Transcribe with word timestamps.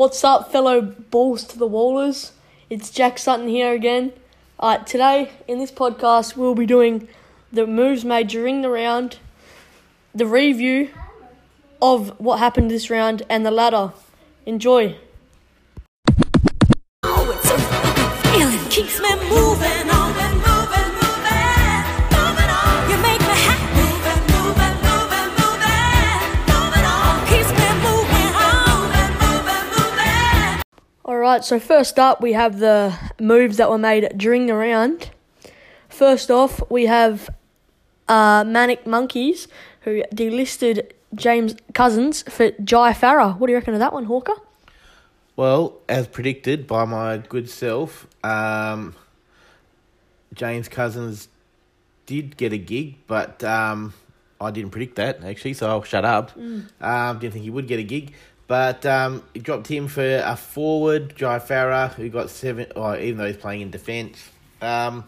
What's 0.00 0.24
up, 0.24 0.50
fellow 0.50 0.80
balls 0.80 1.44
to 1.44 1.58
the 1.58 1.66
wallers? 1.66 2.32
It's 2.70 2.88
Jack 2.88 3.18
Sutton 3.18 3.48
here 3.48 3.74
again. 3.74 4.14
Alright, 4.58 4.86
today 4.86 5.30
in 5.46 5.58
this 5.58 5.70
podcast, 5.70 6.36
we'll 6.36 6.54
be 6.54 6.64
doing 6.64 7.06
the 7.52 7.66
moves 7.66 8.02
made 8.02 8.28
during 8.28 8.62
the 8.62 8.70
round, 8.70 9.18
the 10.14 10.24
review 10.24 10.88
of 11.82 12.18
what 12.18 12.38
happened 12.38 12.70
this 12.70 12.88
round, 12.88 13.24
and 13.28 13.44
the 13.44 13.50
ladder. 13.50 13.92
Enjoy. 14.46 14.96
Oh, 17.02 17.30
Alright, 31.20 31.44
so 31.44 31.60
first 31.60 31.98
up, 31.98 32.22
we 32.22 32.32
have 32.32 32.60
the 32.60 32.96
moves 33.20 33.58
that 33.58 33.68
were 33.68 33.76
made 33.76 34.10
during 34.16 34.46
the 34.46 34.54
round. 34.54 35.10
First 35.86 36.30
off, 36.30 36.62
we 36.70 36.86
have 36.86 37.28
uh, 38.08 38.42
Manic 38.46 38.86
Monkeys, 38.86 39.46
who 39.82 40.02
delisted 40.14 40.92
James 41.14 41.56
Cousins 41.74 42.22
for 42.22 42.52
Jai 42.64 42.94
Farah. 42.94 43.36
What 43.36 43.48
do 43.48 43.52
you 43.52 43.58
reckon 43.58 43.74
of 43.74 43.80
that 43.80 43.92
one, 43.92 44.06
Hawker? 44.06 44.32
Well, 45.36 45.76
as 45.90 46.08
predicted 46.08 46.66
by 46.66 46.86
my 46.86 47.18
good 47.18 47.50
self, 47.50 48.06
um, 48.24 48.94
James 50.32 50.70
Cousins 50.70 51.28
did 52.06 52.38
get 52.38 52.54
a 52.54 52.58
gig, 52.58 52.96
but 53.06 53.44
um, 53.44 53.92
I 54.40 54.50
didn't 54.50 54.70
predict 54.70 54.96
that 54.96 55.22
actually, 55.22 55.52
so 55.52 55.68
I'll 55.68 55.82
shut 55.82 56.06
up. 56.06 56.32
Um, 56.80 57.18
didn't 57.18 57.34
think 57.34 57.44
he 57.44 57.50
would 57.50 57.68
get 57.68 57.78
a 57.78 57.82
gig, 57.82 58.14
but 58.50 58.84
um, 58.84 59.22
he 59.32 59.38
dropped 59.38 59.68
him 59.68 59.86
for 59.86 60.04
a 60.24 60.34
forward, 60.34 61.14
Jai 61.14 61.38
Farah, 61.38 61.94
who 61.94 62.08
got 62.08 62.30
seven. 62.30 62.66
Oh, 62.74 62.96
even 62.96 63.18
though 63.18 63.28
he's 63.28 63.36
playing 63.36 63.60
in 63.60 63.70
defence, 63.70 64.28
um, 64.60 65.04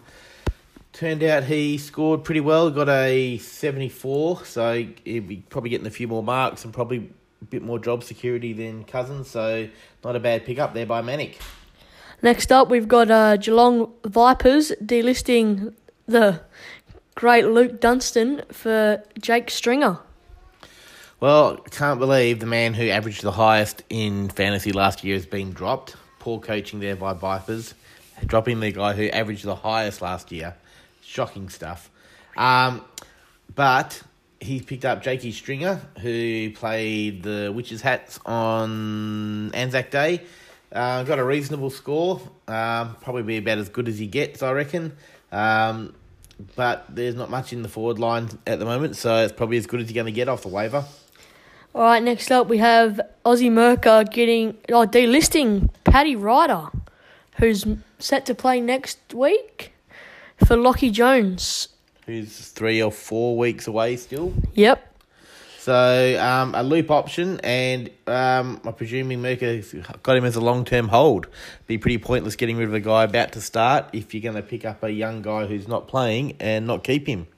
turned 0.93 1.25
out 1.25 1.43
he 1.43 1.77
scored 1.77 2.23
pretty 2.23 2.39
well. 2.39 2.71
Got 2.71 2.89
a 2.89 3.39
seventy-four, 3.39 4.45
so 4.45 4.87
he'll 5.05 5.25
be 5.25 5.43
probably 5.49 5.71
getting 5.71 5.89
a 5.89 5.91
few 5.91 6.07
more 6.07 6.23
marks 6.23 6.65
and 6.65 6.73
probably 6.73 7.11
a 7.41 7.45
bit 7.47 7.63
more 7.63 7.81
job 7.81 8.05
security 8.05 8.53
than 8.53 8.85
Cousins. 8.85 9.29
So 9.29 9.69
not 10.05 10.15
a 10.15 10.21
bad 10.21 10.47
pick 10.47 10.61
up 10.61 10.73
there 10.73 10.87
by 10.87 11.03
Manic. 11.03 11.41
Next 12.23 12.53
up, 12.53 12.71
we've 12.71 12.87
got 12.87 13.11
uh, 13.11 13.39
Geelong 13.39 13.93
Vipers 14.05 14.71
delisting 14.81 15.75
the 16.07 16.43
great 17.17 17.47
Luke 17.47 17.81
Dunstan 17.81 18.45
for 18.53 19.03
Jake 19.21 19.51
Stringer. 19.51 19.99
Well, 21.23 21.59
can't 21.71 22.01
believe 22.01 22.41
the 22.41 22.47
man 22.47 22.75
who 22.75 22.89
averaged 22.89 23.23
the 23.23 23.31
highest 23.31 23.85
in 23.89 24.29
fantasy 24.29 24.73
last 24.73 25.05
year 25.05 25.15
has 25.15 25.25
been 25.25 25.53
dropped. 25.53 25.95
Poor 26.19 26.41
coaching 26.41 26.81
there 26.81 26.97
by 26.97 27.13
Vipers. 27.13 27.75
Dropping 28.27 28.59
the 28.59 28.73
guy 28.73 28.93
who 28.95 29.07
averaged 29.07 29.45
the 29.45 29.55
highest 29.55 30.03
last 30.03 30.33
year. 30.33 30.57
Shocking 31.01 31.49
stuff. 31.49 31.91
Um, 32.37 32.85
but 33.55 34.03
he 34.41 34.61
picked 34.63 34.85
up 34.85 35.05
Jakey 35.05 35.31
Stringer, 35.31 35.81
who 36.01 36.51
played 36.57 37.23
the 37.23 37.53
Witches 37.55 37.83
Hats 37.83 38.19
on 38.27 39.53
Anzac 39.55 39.93
Day. 39.93 40.23
Uh, 40.73 41.05
got 41.05 41.21
a 41.21 41.25
reasonable 41.25 41.71
score. 41.71 42.21
Um, 42.49 42.97
probably 43.01 43.23
be 43.23 43.37
about 43.37 43.59
as 43.59 43.69
good 43.69 43.87
as 43.87 43.97
he 43.97 44.09
gets, 44.09 44.43
I 44.43 44.51
reckon. 44.51 44.97
Um, 45.31 45.95
but 46.57 46.85
there's 46.89 47.15
not 47.15 47.31
much 47.31 47.53
in 47.53 47.63
the 47.63 47.69
forward 47.69 48.01
line 48.01 48.29
at 48.45 48.59
the 48.59 48.65
moment, 48.65 48.97
so 48.97 49.23
it's 49.23 49.33
probably 49.33 49.59
as 49.59 49.69
good 49.69 49.81
as 49.81 49.89
you're 49.89 50.03
going 50.03 50.13
to 50.13 50.17
get 50.17 50.29
off 50.29 50.43
the 50.43 50.49
waiver. 50.49 50.85
All 51.75 51.85
right, 51.85 52.03
next 52.03 52.31
up, 52.31 52.49
we 52.49 52.59
have 52.59 53.01
Aussie 53.25 53.51
Merker 53.51 54.05
getting 54.05 54.59
oh, 54.69 54.87
delisting 54.87 55.71
Paddy 55.85 56.15
Ryder, 56.15 56.67
who's 57.39 57.65
set 57.99 58.27
to 58.27 58.35
play 58.35 58.61
next 58.61 58.99
week 59.15 59.73
for 60.37 60.55
Lachie 60.57 60.93
Jones. 60.93 61.69
who's 62.05 62.49
three 62.49 62.83
or 62.83 62.93
four 62.93 63.39
weeks 63.39 63.67
away 63.67 63.97
still. 63.97 64.35
Yep. 64.53 64.87
So 65.61 66.21
um, 66.21 66.55
a 66.55 66.63
loop 66.63 66.91
option, 66.91 67.41
and 67.43 67.89
um, 68.07 68.61
I'm 68.65 68.75
presuming 68.75 69.23
Merker's 69.23 69.75
got 70.03 70.17
him 70.17 70.27
as 70.27 70.37
a 70.37 70.43
long 70.43 70.67
term 70.67 70.89
hold. 70.89 71.27
Be 71.67 71.79
pretty 71.79 71.99
pointless 71.99 72.37
getting 72.37 72.59
rid 72.59 72.69
of 72.69 72.75
a 72.75 72.81
guy 72.81 73.05
about 73.05 73.33
to 73.33 73.41
start 73.41 73.87
if 73.95 74.13
you're 74.13 74.23
going 74.23 74.35
to 74.35 74.43
pick 74.43 74.67
up 74.67 74.83
a 74.83 74.91
young 74.91 75.23
guy 75.23 75.47
who's 75.47 75.69
not 75.69 75.89
playing 75.89 76.37
and 76.39 76.67
not 76.67 76.85
keep 76.85 77.07
him. 77.07 77.29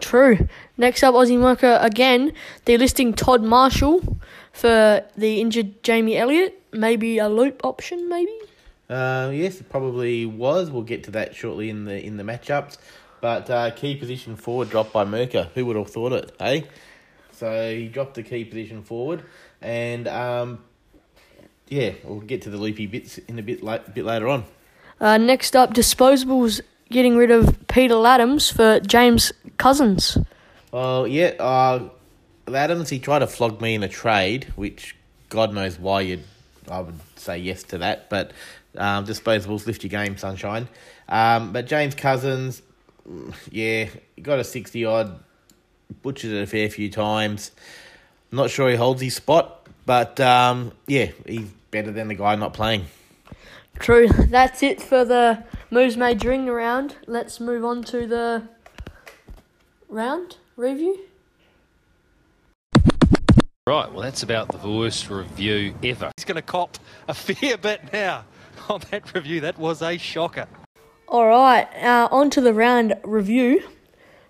True. 0.00 0.48
Next 0.76 1.02
up, 1.02 1.14
Aussie 1.14 1.38
Merker 1.38 1.78
again 1.80 2.32
They're 2.64 2.78
listing 2.78 3.12
Todd 3.14 3.42
Marshall 3.42 4.18
for 4.52 5.04
the 5.16 5.40
injured 5.40 5.82
Jamie 5.82 6.16
Elliott. 6.16 6.60
Maybe 6.72 7.18
a 7.18 7.28
loop 7.28 7.60
option, 7.64 8.08
maybe. 8.08 8.36
Uh, 8.88 9.30
yes, 9.32 9.60
it 9.60 9.68
probably 9.68 10.26
was. 10.26 10.70
We'll 10.70 10.82
get 10.82 11.04
to 11.04 11.10
that 11.12 11.34
shortly 11.34 11.70
in 11.70 11.84
the 11.84 12.04
in 12.04 12.16
the 12.16 12.22
matchups. 12.22 12.78
But 13.20 13.48
uh, 13.48 13.70
key 13.70 13.96
position 13.96 14.36
forward 14.36 14.70
dropped 14.70 14.92
by 14.92 15.04
Merker. 15.04 15.50
Who 15.54 15.66
would 15.66 15.76
have 15.76 15.90
thought 15.90 16.12
it? 16.12 16.34
Hey, 16.38 16.66
so 17.30 17.74
he 17.74 17.88
dropped 17.88 18.14
the 18.14 18.22
key 18.22 18.44
position 18.44 18.82
forward, 18.82 19.22
and 19.60 20.08
um, 20.08 20.64
yeah, 21.68 21.92
we'll 22.04 22.20
get 22.20 22.42
to 22.42 22.50
the 22.50 22.58
loopy 22.58 22.86
bits 22.86 23.18
in 23.18 23.38
a 23.38 23.42
bit 23.42 23.62
late, 23.62 23.94
bit 23.94 24.04
later 24.04 24.28
on. 24.28 24.44
Uh, 25.00 25.18
next 25.18 25.56
up, 25.56 25.72
Disposables 25.72 26.60
getting 26.92 27.16
rid 27.16 27.30
of 27.30 27.56
Peter 27.68 27.94
Ladhams 27.94 28.52
for 28.52 28.80
James 28.80 29.32
Cousins. 29.58 30.18
Well, 30.70 31.06
yeah, 31.06 31.34
uh, 31.38 31.88
Adams, 32.52 32.88
he 32.88 32.98
tried 32.98 33.20
to 33.20 33.26
flog 33.26 33.60
me 33.60 33.74
in 33.74 33.82
a 33.82 33.88
trade, 33.88 34.52
which 34.56 34.96
God 35.28 35.52
knows 35.52 35.78
why 35.78 36.02
you'd, 36.02 36.24
I 36.70 36.80
would 36.80 36.98
say 37.16 37.38
yes 37.38 37.62
to 37.64 37.78
that, 37.78 38.08
but 38.08 38.32
um, 38.76 39.04
disposables 39.04 39.66
lift 39.66 39.82
your 39.82 39.90
game, 39.90 40.16
sunshine. 40.16 40.68
Um, 41.08 41.52
but 41.52 41.66
James 41.66 41.94
Cousins, 41.94 42.62
mm, 43.08 43.34
yeah, 43.50 43.88
got 44.20 44.38
a 44.38 44.44
60 44.44 44.84
odd, 44.84 45.18
butchered 46.02 46.32
it 46.32 46.42
a 46.42 46.46
fair 46.46 46.68
few 46.70 46.90
times. 46.90 47.50
Not 48.30 48.50
sure 48.50 48.70
he 48.70 48.76
holds 48.76 49.02
his 49.02 49.14
spot, 49.14 49.66
but 49.84 50.18
um, 50.20 50.72
yeah, 50.86 51.10
he's 51.26 51.50
better 51.70 51.90
than 51.90 52.08
the 52.08 52.14
guy 52.14 52.34
not 52.36 52.54
playing. 52.54 52.86
True. 53.78 54.08
That's 54.28 54.62
it 54.62 54.80
for 54.80 55.04
the 55.04 55.44
moves 55.70 55.96
made 55.96 56.18
during 56.18 56.46
the 56.46 56.52
round. 56.52 56.96
Let's 57.06 57.40
move 57.40 57.64
on 57.64 57.82
to 57.84 58.06
the 58.06 58.48
round 59.88 60.36
review. 60.56 61.00
Right, 63.64 63.92
well, 63.92 64.02
that's 64.02 64.24
about 64.24 64.48
the 64.60 64.68
worst 64.68 65.08
review 65.08 65.72
ever. 65.84 66.10
He's 66.16 66.24
going 66.24 66.34
to 66.34 66.42
cop 66.42 66.78
a 67.06 67.14
fair 67.14 67.56
bit 67.56 67.92
now 67.92 68.24
on 68.68 68.80
that 68.90 69.14
review. 69.14 69.40
That 69.40 69.56
was 69.56 69.82
a 69.82 69.98
shocker. 69.98 70.48
All 71.06 71.28
right, 71.28 71.68
uh, 71.80 72.08
on 72.10 72.28
to 72.30 72.40
the 72.40 72.52
round 72.52 72.94
review. 73.04 73.62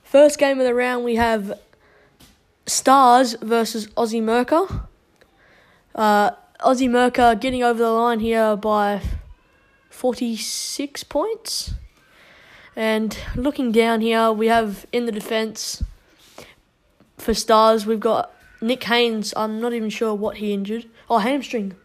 First 0.03 0.39
game 0.39 0.61
of 0.61 0.67
the 0.67 0.75
round, 0.75 1.05
we 1.05 1.15
have 1.15 1.59
Stars 2.67 3.35
versus 3.41 3.87
Aussie 3.97 4.23
Merker. 4.23 4.87
Uh, 5.95 6.33
Aussie 6.61 6.91
Merker 6.91 7.35
getting 7.35 7.63
over 7.63 7.79
the 7.79 7.91
line 7.91 8.21
here 8.21 8.55
by 8.57 9.01
46 9.93 11.05
points. 11.05 11.75
And 12.75 13.17
looking 13.37 13.71
down 13.71 14.01
here, 14.01 14.33
we 14.33 14.47
have 14.49 14.87
in 14.91 15.07
the 15.07 15.13
defence 15.13 15.83
for 17.19 17.35
Stars, 17.35 17.87
we've 17.87 18.01
got 18.01 18.33
Nick 18.61 18.83
Haynes. 18.85 19.35
I'm 19.37 19.61
not 19.61 19.75
even 19.75 19.91
sure 19.91 20.15
what 20.15 20.39
he 20.39 20.53
injured. 20.53 20.87
Oh, 21.09 21.19
hamstring. 21.19 21.77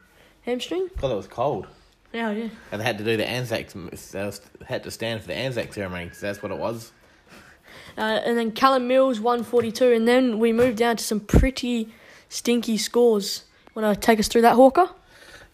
Hamstring? 0.42 0.90
God, 1.00 1.12
it 1.12 1.16
was 1.16 1.28
cold. 1.28 1.68
Yeah, 2.14 2.32
yeah. 2.32 2.48
And 2.72 2.80
they 2.80 2.86
had 2.86 2.98
to 2.98 3.04
do 3.04 3.18
the 3.18 3.28
Anzac, 3.28 3.70
they 3.74 4.66
had 4.66 4.84
to 4.84 4.92
stand 4.92 5.22
for 5.22 5.28
the 5.28 5.36
Anzac 5.36 5.74
ceremony, 5.74 6.08
'cause 6.08 6.22
that's 6.22 6.42
what 6.42 6.52
it 6.52 6.58
was. 6.58 6.94
Uh, 7.98 8.22
and 8.24 8.38
then 8.38 8.52
Callum 8.52 8.88
Mills, 8.88 9.20
142. 9.20 9.92
And 9.92 10.08
then 10.08 10.40
we 10.40 10.54
move 10.54 10.76
down 10.76 10.96
to 10.96 11.04
some 11.04 11.20
pretty 11.20 11.94
stinky 12.30 12.78
scores. 12.78 13.44
Want 13.76 13.94
to 13.94 14.00
take 14.00 14.20
us 14.20 14.28
through 14.28 14.42
that, 14.44 14.56
Hawker? 14.56 14.90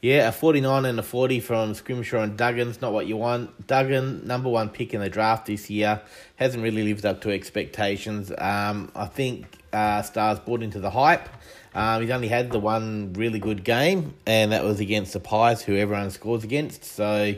Yeah, 0.04 0.28
a 0.28 0.32
49 0.34 0.84
and 0.84 1.00
a 1.00 1.02
40 1.02 1.40
from 1.40 1.74
Scrimshaw 1.74 2.24
and 2.24 2.36
Duggan's 2.36 2.82
not 2.82 2.92
what 2.92 3.08
you 3.08 3.16
want. 3.16 3.68
Duggan, 3.68 4.28
number 4.28 4.50
one 4.50 4.68
pick 4.68 4.94
in 4.94 5.00
the 5.00 5.08
draft 5.08 5.46
this 5.46 5.70
year, 5.70 6.02
hasn't 6.36 6.62
really 6.62 6.84
lived 6.84 7.06
up 7.06 7.22
to 7.22 7.32
expectations. 7.32 8.30
Um, 8.38 8.92
I 8.98 9.06
think 9.06 9.46
uh, 9.72 10.02
Stars 10.02 10.40
bought 10.40 10.62
into 10.62 10.82
the 10.82 10.90
hype. 10.90 11.30
Um, 11.74 12.02
he's 12.02 12.12
only 12.12 12.28
had 12.28 12.52
the 12.52 12.60
one 12.60 13.14
really 13.14 13.40
good 13.40 13.64
game, 13.64 14.14
and 14.26 14.52
that 14.52 14.66
was 14.66 14.82
against 14.82 15.14
the 15.14 15.22
Pies, 15.22 15.62
who 15.62 15.78
everyone 15.78 16.12
scores 16.12 16.44
against. 16.44 16.84
So, 16.84 17.36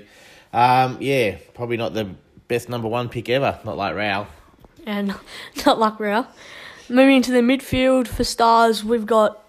um, 0.52 0.98
yeah, 1.00 1.38
probably 1.54 1.78
not 1.78 1.94
the 1.94 2.10
best 2.48 2.68
number 2.68 2.88
one 2.88 3.10
pick 3.10 3.30
ever, 3.30 3.60
not 3.64 3.78
like 3.78 3.96
Rao. 3.96 4.26
And 4.88 5.14
not 5.68 5.78
like 5.78 6.00
Rao. 6.00 6.26
Moving 6.90 7.22
to 7.22 7.32
the 7.32 7.42
midfield 7.42 8.08
for 8.08 8.24
Stars, 8.24 8.84
we've 8.84 9.06
got 9.06 9.45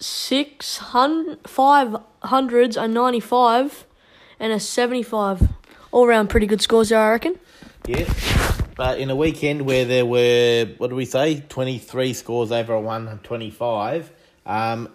six 0.00 0.78
hundred, 0.78 1.38
five 1.48 1.96
hundreds, 2.22 2.76
a 2.76 2.88
95, 2.88 3.86
and 4.40 4.52
a 4.52 4.60
75. 4.60 5.48
All 5.90 6.06
round 6.06 6.30
pretty 6.30 6.46
good 6.46 6.60
scores 6.60 6.90
there, 6.90 7.00
I 7.00 7.10
reckon. 7.10 7.38
Yeah. 7.86 8.12
But 8.76 9.00
in 9.00 9.10
a 9.10 9.16
weekend 9.16 9.62
where 9.62 9.84
there 9.84 10.06
were, 10.06 10.66
what 10.78 10.90
do 10.90 10.94
we 10.94 11.04
say, 11.04 11.40
23 11.48 12.12
scores 12.12 12.52
over 12.52 12.74
a 12.74 12.80
125, 12.80 14.12
um, 14.46 14.88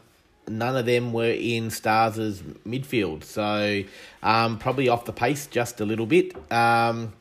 none 0.48 0.78
of 0.78 0.86
them 0.86 1.12
were 1.12 1.32
in 1.32 1.70
Stars' 1.70 2.42
midfield. 2.66 3.26
So 3.26 3.84
um, 4.22 4.58
probably 4.58 4.88
off 4.88 5.04
the 5.04 5.12
pace 5.12 5.48
just 5.48 5.82
a 5.82 5.86
little 5.86 6.06
bit. 6.06 6.34
Um, 6.50 7.12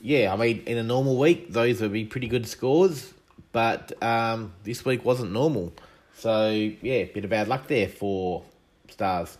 yeah, 0.00 0.32
I 0.32 0.36
mean, 0.36 0.62
in 0.66 0.78
a 0.78 0.84
normal 0.84 1.18
week, 1.18 1.52
those 1.52 1.80
would 1.80 1.92
be 1.92 2.04
pretty 2.04 2.28
good 2.28 2.46
scores. 2.46 3.12
But 3.50 4.00
um, 4.02 4.52
this 4.62 4.84
week 4.84 5.04
wasn't 5.04 5.32
normal. 5.32 5.72
So, 6.16 6.48
yeah, 6.50 7.04
bit 7.04 7.24
of 7.24 7.30
bad 7.30 7.48
luck 7.48 7.66
there 7.66 7.88
for 7.88 8.42
Stars. 8.88 9.38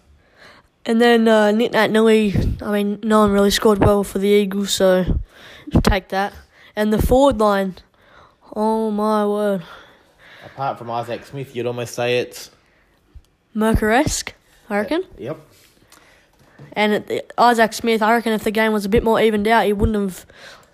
And 0.86 1.00
then 1.00 1.26
uh, 1.26 1.50
Nit 1.50 1.72
Nat 1.72 1.90
Nui, 1.90 2.34
I 2.60 2.72
mean, 2.72 3.00
no 3.02 3.20
one 3.20 3.30
really 3.30 3.50
scored 3.50 3.78
well 3.78 4.04
for 4.04 4.18
the 4.18 4.28
Eagles, 4.28 4.72
so 4.72 5.18
take 5.82 6.08
that. 6.08 6.34
And 6.76 6.92
the 6.92 7.00
forward 7.00 7.38
line, 7.38 7.76
oh 8.54 8.90
my 8.90 9.26
word, 9.26 9.62
Apart 10.44 10.78
from 10.78 10.90
Isaac 10.90 11.24
Smith, 11.24 11.56
you'd 11.56 11.66
almost 11.66 11.94
say 11.94 12.18
it's. 12.18 12.50
Mercuresque, 13.54 14.34
I 14.68 14.78
reckon. 14.78 15.04
Yep. 15.18 15.40
And 16.74 16.92
it, 16.92 17.32
Isaac 17.38 17.72
Smith, 17.72 18.02
I 18.02 18.12
reckon 18.12 18.32
if 18.32 18.44
the 18.44 18.50
game 18.50 18.72
was 18.72 18.84
a 18.84 18.88
bit 18.88 19.02
more 19.02 19.20
evened 19.20 19.48
out, 19.48 19.64
he 19.64 19.72
wouldn't 19.72 19.96
have 19.96 20.26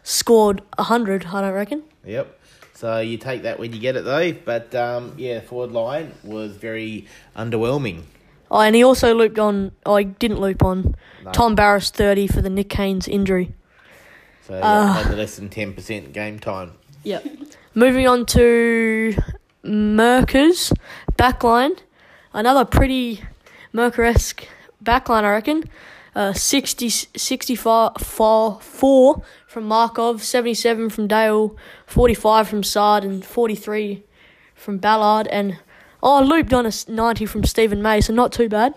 scored 0.03 0.61
100, 0.77 1.27
I 1.27 1.41
don't 1.41 1.53
reckon. 1.53 1.83
Yep. 2.05 2.40
So 2.81 2.99
you 3.01 3.19
take 3.19 3.43
that 3.43 3.59
when 3.59 3.75
you 3.75 3.79
get 3.79 3.95
it, 3.97 4.05
though. 4.07 4.33
But 4.33 4.75
um, 4.75 5.13
yeah, 5.19 5.41
forward 5.41 5.71
line 5.73 6.15
was 6.25 6.57
very 6.57 7.07
underwhelming. 7.37 8.05
Oh, 8.51 8.59
and 8.61 8.75
he 8.75 8.83
also 8.83 9.15
looped 9.15 9.39
on, 9.39 9.73
oh, 9.85 9.97
he 9.97 10.07
didn't 10.07 10.41
loop 10.41 10.63
on 10.65 10.95
No. 11.23 11.31
Tom 11.33 11.55
Barris 11.55 11.91
30 11.91 12.27
for 12.27 12.41
the 12.41 12.49
Nick 12.49 12.71
Kane's 12.71 13.07
injury. 13.07 13.53
So 14.47 14.55
yeah, 14.55 14.61
Ah. 14.65 15.03
had 15.05 15.15
less 15.15 15.37
than 15.37 15.51
ten 15.51 15.75
percent 15.75 16.15
game 16.15 16.39
time. 16.39 16.73
Yep. 17.05 17.27
Moving 17.75 18.09
on 18.09 18.25
to 18.27 19.15
Merkers 19.63 20.73
backline. 21.19 21.79
Another 22.33 22.65
pretty 22.65 23.23
Merker-esque 23.75 24.49
backline, 24.83 25.25
I 25.25 25.31
reckon. 25.33 25.65
Uh, 26.17 26.33
60, 26.33 26.89
65 26.89 27.93
four, 28.01 28.59
four 28.61 29.23
from 29.51 29.65
Markov, 29.65 30.23
77 30.23 30.91
from 30.91 31.09
Dale, 31.09 31.57
45 31.87 32.49
from 32.49 32.63
Saad, 32.63 33.03
and 33.05 33.25
43 33.25 34.05
from 34.55 34.79
Ballard. 34.79 35.27
And 35.27 35.59
oh, 36.05 36.23
looped 36.23 36.53
on 36.53 36.67
a 36.67 36.73
90 36.87 37.27
from 37.27 37.43
Steven 37.43 37.83
May, 37.83 38.01
so 38.01 38.13
not 38.13 38.31
too 38.31 38.49
bad. 38.49 38.75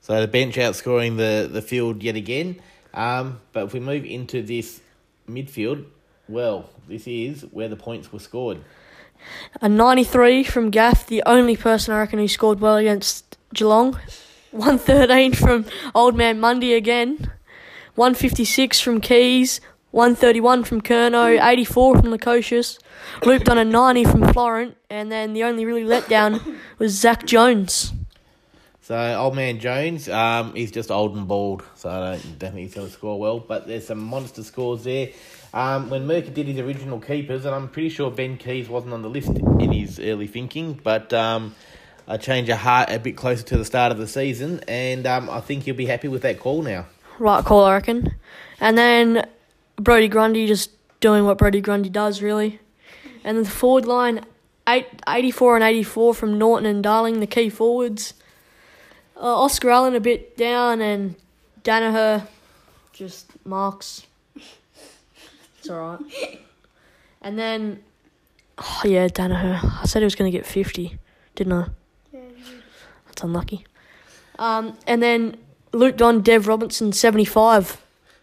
So 0.00 0.20
the 0.20 0.26
bench 0.26 0.56
outscoring 0.56 1.18
the, 1.18 1.48
the 1.48 1.62
field 1.62 2.02
yet 2.02 2.16
again. 2.16 2.60
Um, 2.92 3.40
but 3.52 3.66
if 3.66 3.74
we 3.74 3.78
move 3.78 4.04
into 4.04 4.42
this 4.42 4.80
midfield, 5.30 5.84
well, 6.28 6.68
this 6.88 7.06
is 7.06 7.42
where 7.52 7.68
the 7.68 7.76
points 7.76 8.12
were 8.12 8.18
scored. 8.18 8.58
A 9.60 9.68
93 9.68 10.42
from 10.42 10.70
Gaff, 10.70 11.06
the 11.06 11.22
only 11.26 11.56
person 11.56 11.94
I 11.94 11.98
reckon 11.98 12.18
who 12.18 12.26
scored 12.26 12.58
well 12.58 12.76
against 12.76 13.38
Geelong. 13.54 14.00
113 14.50 15.32
from 15.32 15.64
Old 15.94 16.16
Man 16.16 16.40
Mundy 16.40 16.74
again. 16.74 17.30
156 17.94 18.80
from 18.80 19.00
Keays. 19.00 19.60
131 19.92 20.64
from 20.64 20.80
Kerno. 20.80 21.38
84 21.40 21.96
from 21.96 22.06
Lukosius. 22.06 22.78
Looped 23.24 23.48
on 23.48 23.58
a 23.58 23.64
90 23.64 24.04
from 24.04 24.32
Florent. 24.32 24.76
And 24.90 25.12
then 25.12 25.32
the 25.32 25.44
only 25.44 25.64
really 25.64 25.84
letdown 25.84 26.56
was 26.78 26.92
Zak 26.92 27.24
Jones. 27.24 27.92
So 28.82 28.96
old 29.16 29.36
man 29.36 29.60
Jones, 29.60 30.08
um, 30.08 30.54
he's 30.54 30.72
just 30.72 30.90
old 30.90 31.16
and 31.16 31.28
bald, 31.28 31.62
so 31.76 31.88
I 31.88 32.00
don't, 32.00 32.38
don't 32.40 32.52
think 32.52 32.64
he's 32.64 32.74
going 32.74 32.88
to 32.88 32.92
score 32.92 33.18
well. 33.18 33.38
But 33.38 33.68
there's 33.68 33.86
some 33.86 34.00
monster 34.00 34.42
scores 34.42 34.82
there. 34.82 35.10
Um, 35.54 35.88
when 35.88 36.06
Merker 36.06 36.30
did 36.30 36.48
his 36.48 36.58
original 36.58 36.98
keepers, 36.98 37.44
and 37.44 37.54
I'm 37.54 37.68
pretty 37.68 37.90
sure 37.90 38.10
Ben 38.10 38.38
Keays 38.38 38.68
wasn't 38.68 38.92
on 38.92 39.02
the 39.02 39.08
list 39.08 39.28
in 39.28 39.72
his 39.72 40.00
early 40.00 40.26
thinking, 40.26 40.80
but 40.82 41.12
um, 41.12 41.54
a 42.08 42.18
change 42.18 42.48
of 42.48 42.58
heart 42.58 42.90
a 42.90 42.98
bit 42.98 43.16
closer 43.16 43.44
to 43.44 43.56
the 43.56 43.64
start 43.64 43.92
of 43.92 43.98
the 43.98 44.08
season, 44.08 44.60
and 44.66 45.06
um, 45.06 45.30
I 45.30 45.40
think 45.40 45.62
he'll 45.62 45.76
be 45.76 45.86
happy 45.86 46.08
with 46.08 46.22
that 46.22 46.40
call 46.40 46.62
now. 46.62 46.86
Right 47.20 47.44
call, 47.44 47.64
I 47.64 47.74
reckon. 47.74 48.14
And 48.58 48.76
then 48.76 49.28
Brodie 49.76 50.08
Grundy 50.08 50.46
just 50.46 50.70
doing 51.00 51.24
what 51.24 51.38
Brodie 51.38 51.60
Grundy 51.60 51.88
does, 51.88 52.22
really. 52.22 52.60
And 53.24 53.36
then 53.36 53.44
the 53.44 53.50
forward 53.50 53.86
line, 53.86 54.24
eight, 54.68 54.86
84 55.08 55.56
and 55.56 55.64
84 55.64 56.14
from 56.14 56.38
Norton 56.38 56.66
and 56.66 56.82
Darling, 56.82 57.20
the 57.20 57.26
key 57.26 57.48
forwards. 57.50 58.14
Uh, 59.16 59.42
Oscar 59.42 59.70
Allen 59.70 59.94
a 59.94 60.00
bit 60.00 60.36
down, 60.36 60.80
and 60.80 61.14
Daniher 61.62 62.26
just 62.92 63.30
marks. 63.46 64.06
It's 65.58 65.70
alright. 65.70 66.00
And 67.20 67.38
then, 67.38 67.82
oh 68.58 68.82
yeah, 68.84 69.06
Daniher. 69.06 69.60
I 69.80 69.84
said 69.86 70.00
he 70.00 70.04
was 70.04 70.16
going 70.16 70.30
to 70.30 70.36
get 70.36 70.46
50, 70.46 70.98
didn't 71.36 71.52
I? 71.52 71.66
Yeah. 72.12 72.20
That's 73.06 73.22
unlucky. 73.22 73.64
Um, 74.38 74.76
and 74.88 75.02
then 75.02 75.36
Luke 75.72 75.96
Don, 75.96 76.20
Dev 76.20 76.48
Robinson, 76.48 76.92
75. 76.92 77.80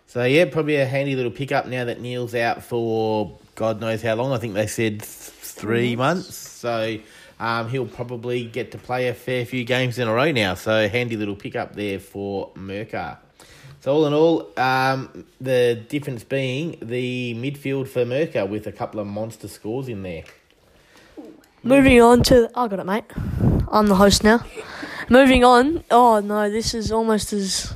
So 0.10 0.24
yeah, 0.24 0.46
probably 0.46 0.78
a 0.78 0.88
handy 0.88 1.16
little 1.16 1.30
pickup 1.30 1.68
now 1.68 1.86
that 1.86 2.02
Neil's 2.02 2.34
out 2.34 2.64
for 2.64 3.38
God 3.54 3.80
knows 3.80 4.02
how 4.02 4.16
long. 4.16 4.32
I 4.32 4.40
think 4.40 4.56
they 4.56 4.66
said 4.66 5.02
th- 5.02 5.08
three 5.08 5.96
months. 5.96 6.36
So 6.36 6.98
um, 7.40 7.70
he'll 7.70 7.86
probably 7.86 8.44
get 8.44 8.72
to 8.72 8.80
play 8.80 9.10
a 9.10 9.14
fair 9.14 9.46
few 9.46 9.64
games 9.64 10.00
in 10.00 10.08
a 10.08 10.12
row 10.12 10.32
now. 10.32 10.56
So 10.56 10.90
handy 10.90 11.16
little 11.16 11.36
pickup 11.36 11.76
there 11.76 12.00
for 12.00 12.50
Merker. 12.56 13.20
So 13.82 13.94
all 13.94 14.08
in 14.08 14.14
all, 14.14 14.52
um, 14.58 15.26
the 15.40 15.80
difference 15.88 16.24
being 16.24 16.80
the 16.82 17.36
midfield 17.36 17.88
for 17.88 18.04
Merker 18.04 18.48
with 18.48 18.66
a 18.66 18.72
couple 18.72 19.00
of 19.00 19.06
monster 19.06 19.48
scores 19.48 19.88
in 19.88 20.02
there. 20.02 20.24
Moving 21.62 22.02
on 22.02 22.24
to. 22.24 22.50
I 22.56 22.68
got 22.68 22.80
it, 22.80 22.86
mate. 22.88 23.04
I'm 23.72 23.86
the 23.86 23.96
host 23.96 24.24
now. 24.24 24.44
Moving 25.08 25.44
on. 25.44 25.84
Oh, 25.92 26.20
no, 26.20 26.50
this 26.50 26.74
is 26.74 26.92
almost 26.92 27.32
as 27.32 27.76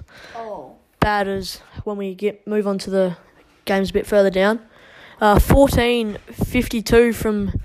bad 1.03 1.27
as 1.27 1.57
when 1.83 1.97
we 1.97 2.15
get 2.15 2.47
move 2.47 2.65
on 2.65 2.77
to 2.77 2.89
the 2.89 3.17
games 3.65 3.89
a 3.89 3.94
bit 3.94 4.07
further 4.07 4.29
down. 4.29 4.61
Uh, 5.19 5.38
14 5.38 6.17
52 6.31 7.11
from 7.11 7.61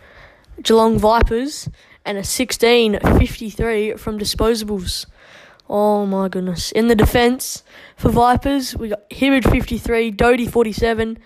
Geelong 0.61 0.99
Vipers 0.99 1.69
and 2.05 2.19
a 2.19 2.25
16 2.25 2.99
53 2.99 3.95
from 3.95 4.19
Disposables. 4.19 5.07
Oh 5.71 6.05
my 6.05 6.29
goodness. 6.29 6.73
In 6.73 6.89
the 6.89 6.97
defence 6.97 7.63
for 7.97 8.11
Vipers, 8.11 8.75
we 8.75 8.89
got 8.89 9.03
Hibbard 9.11 9.45
53, 9.45 10.11
Doedee 10.13 10.51
47, 10.51 11.19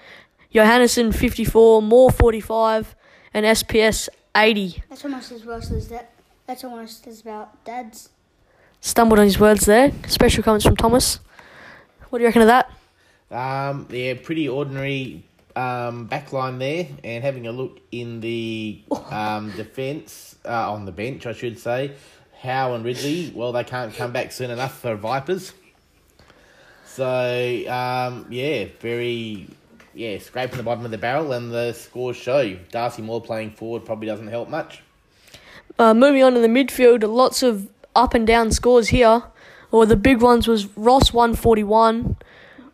Johannisen 0.52 1.14
54, 1.14 1.80
Moore 1.80 2.10
45, 2.10 2.94
and 3.32 3.46
SPS 3.46 4.08
80. 4.36 4.82
That's 4.90 5.04
almost 5.04 5.32
as 5.32 5.46
worse 5.46 5.70
as 5.70 5.88
that. 5.88 6.12
That's 6.46 6.64
almost 6.64 7.06
as 7.06 7.20
about 7.20 7.64
Dad's. 7.64 8.10
Stumbled 8.80 9.20
on 9.20 9.24
his 9.24 9.38
words 9.38 9.64
there. 9.64 9.92
Special 10.08 10.42
comments 10.42 10.66
from 10.66 10.76
Thomas. 10.76 11.20
What 12.12 12.18
do 12.18 12.24
you 12.24 12.28
reckon 12.28 12.42
of 12.42 12.48
that? 12.48 12.70
Um, 13.30 13.88
yeah, 13.90 14.12
pretty 14.22 14.46
ordinary 14.46 15.24
um, 15.56 16.10
backline 16.10 16.58
there, 16.58 16.86
and 17.02 17.24
having 17.24 17.46
a 17.46 17.52
look 17.52 17.80
in 17.90 18.20
the 18.20 18.82
um, 19.10 19.50
defence 19.52 20.36
uh, 20.44 20.70
on 20.70 20.84
the 20.84 20.92
bench, 20.92 21.24
I 21.24 21.32
should 21.32 21.58
say. 21.58 21.92
Howe 22.42 22.74
and 22.74 22.84
Ridley, 22.84 23.32
well, 23.34 23.50
they 23.52 23.64
can't 23.64 23.94
come 23.94 24.12
back 24.12 24.30
soon 24.30 24.50
enough 24.50 24.78
for 24.78 24.94
Vipers. 24.94 25.54
So 26.84 27.64
um, 27.70 28.26
yeah, 28.28 28.66
very 28.80 29.48
yeah, 29.94 30.18
scraping 30.18 30.58
the 30.58 30.64
bottom 30.64 30.84
of 30.84 30.90
the 30.90 30.98
barrel, 30.98 31.32
and 31.32 31.50
the 31.50 31.72
scores 31.72 32.18
show. 32.18 32.58
Darcy 32.70 33.00
Moore 33.00 33.22
playing 33.22 33.52
forward 33.52 33.86
probably 33.86 34.08
doesn't 34.08 34.28
help 34.28 34.50
much. 34.50 34.82
Uh, 35.78 35.94
moving 35.94 36.22
on 36.22 36.34
to 36.34 36.40
the 36.40 36.46
midfield, 36.46 37.10
lots 37.10 37.42
of 37.42 37.70
up 37.96 38.12
and 38.12 38.26
down 38.26 38.52
scores 38.52 38.88
here. 38.88 39.22
Or 39.72 39.86
the 39.86 39.96
big 39.96 40.20
ones 40.20 40.46
was 40.46 40.68
Ross 40.76 41.12
141, 41.12 42.16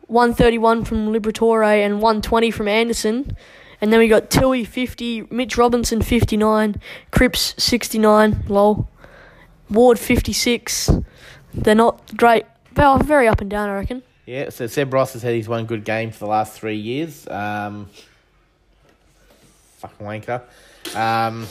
131 0.09 0.85
from 0.85 1.13
Liberatore, 1.13 1.65
and 1.65 2.03
120 2.03 2.51
from 2.51 2.69
Anderson. 2.69 3.37
And 3.81 3.93
then 3.93 4.01
we 4.01 4.09
got 4.09 4.31
Tui 4.31 4.65
50, 4.65 5.29
Mitch 5.31 5.57
Robinson 5.57 6.03
59, 6.03 6.81
Cripps 7.11 7.55
69, 7.57 8.45
lol. 8.49 8.89
Ward 9.71 9.99
56. 9.99 10.91
They're 11.55 11.75
not 11.75 12.17
great. 12.17 12.47
They're 12.73 12.99
very 12.99 13.29
up 13.29 13.41
and 13.41 13.51
down, 13.51 13.69
I 13.69 13.75
reckon. 13.75 14.03
Yeah, 14.27 14.51
so 14.51 14.67
Seb 14.67 14.93
Ross 14.93 15.13
has 15.13 15.23
had 15.23 15.35
his 15.35 15.49
one 15.49 15.67
good 15.67 15.85
game 15.85 16.11
for 16.11 16.21
the 16.21 16.27
last 16.27 16.53
three 16.53 16.77
years. 16.77 17.27
Um, 17.29 17.89
fucking 19.79 20.07
wanker. 20.07 20.43
Um, 20.95 21.47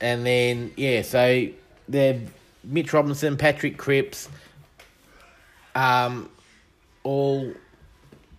and 0.00 0.24
then, 0.24 0.72
yeah, 0.76 1.02
so 1.02 1.48
they're 1.88 2.20
Mitch 2.68 2.92
Robinson, 2.92 3.36
Patrick 3.36 3.78
Cripps, 3.78 4.28
um, 5.74 6.28
all, 7.02 7.52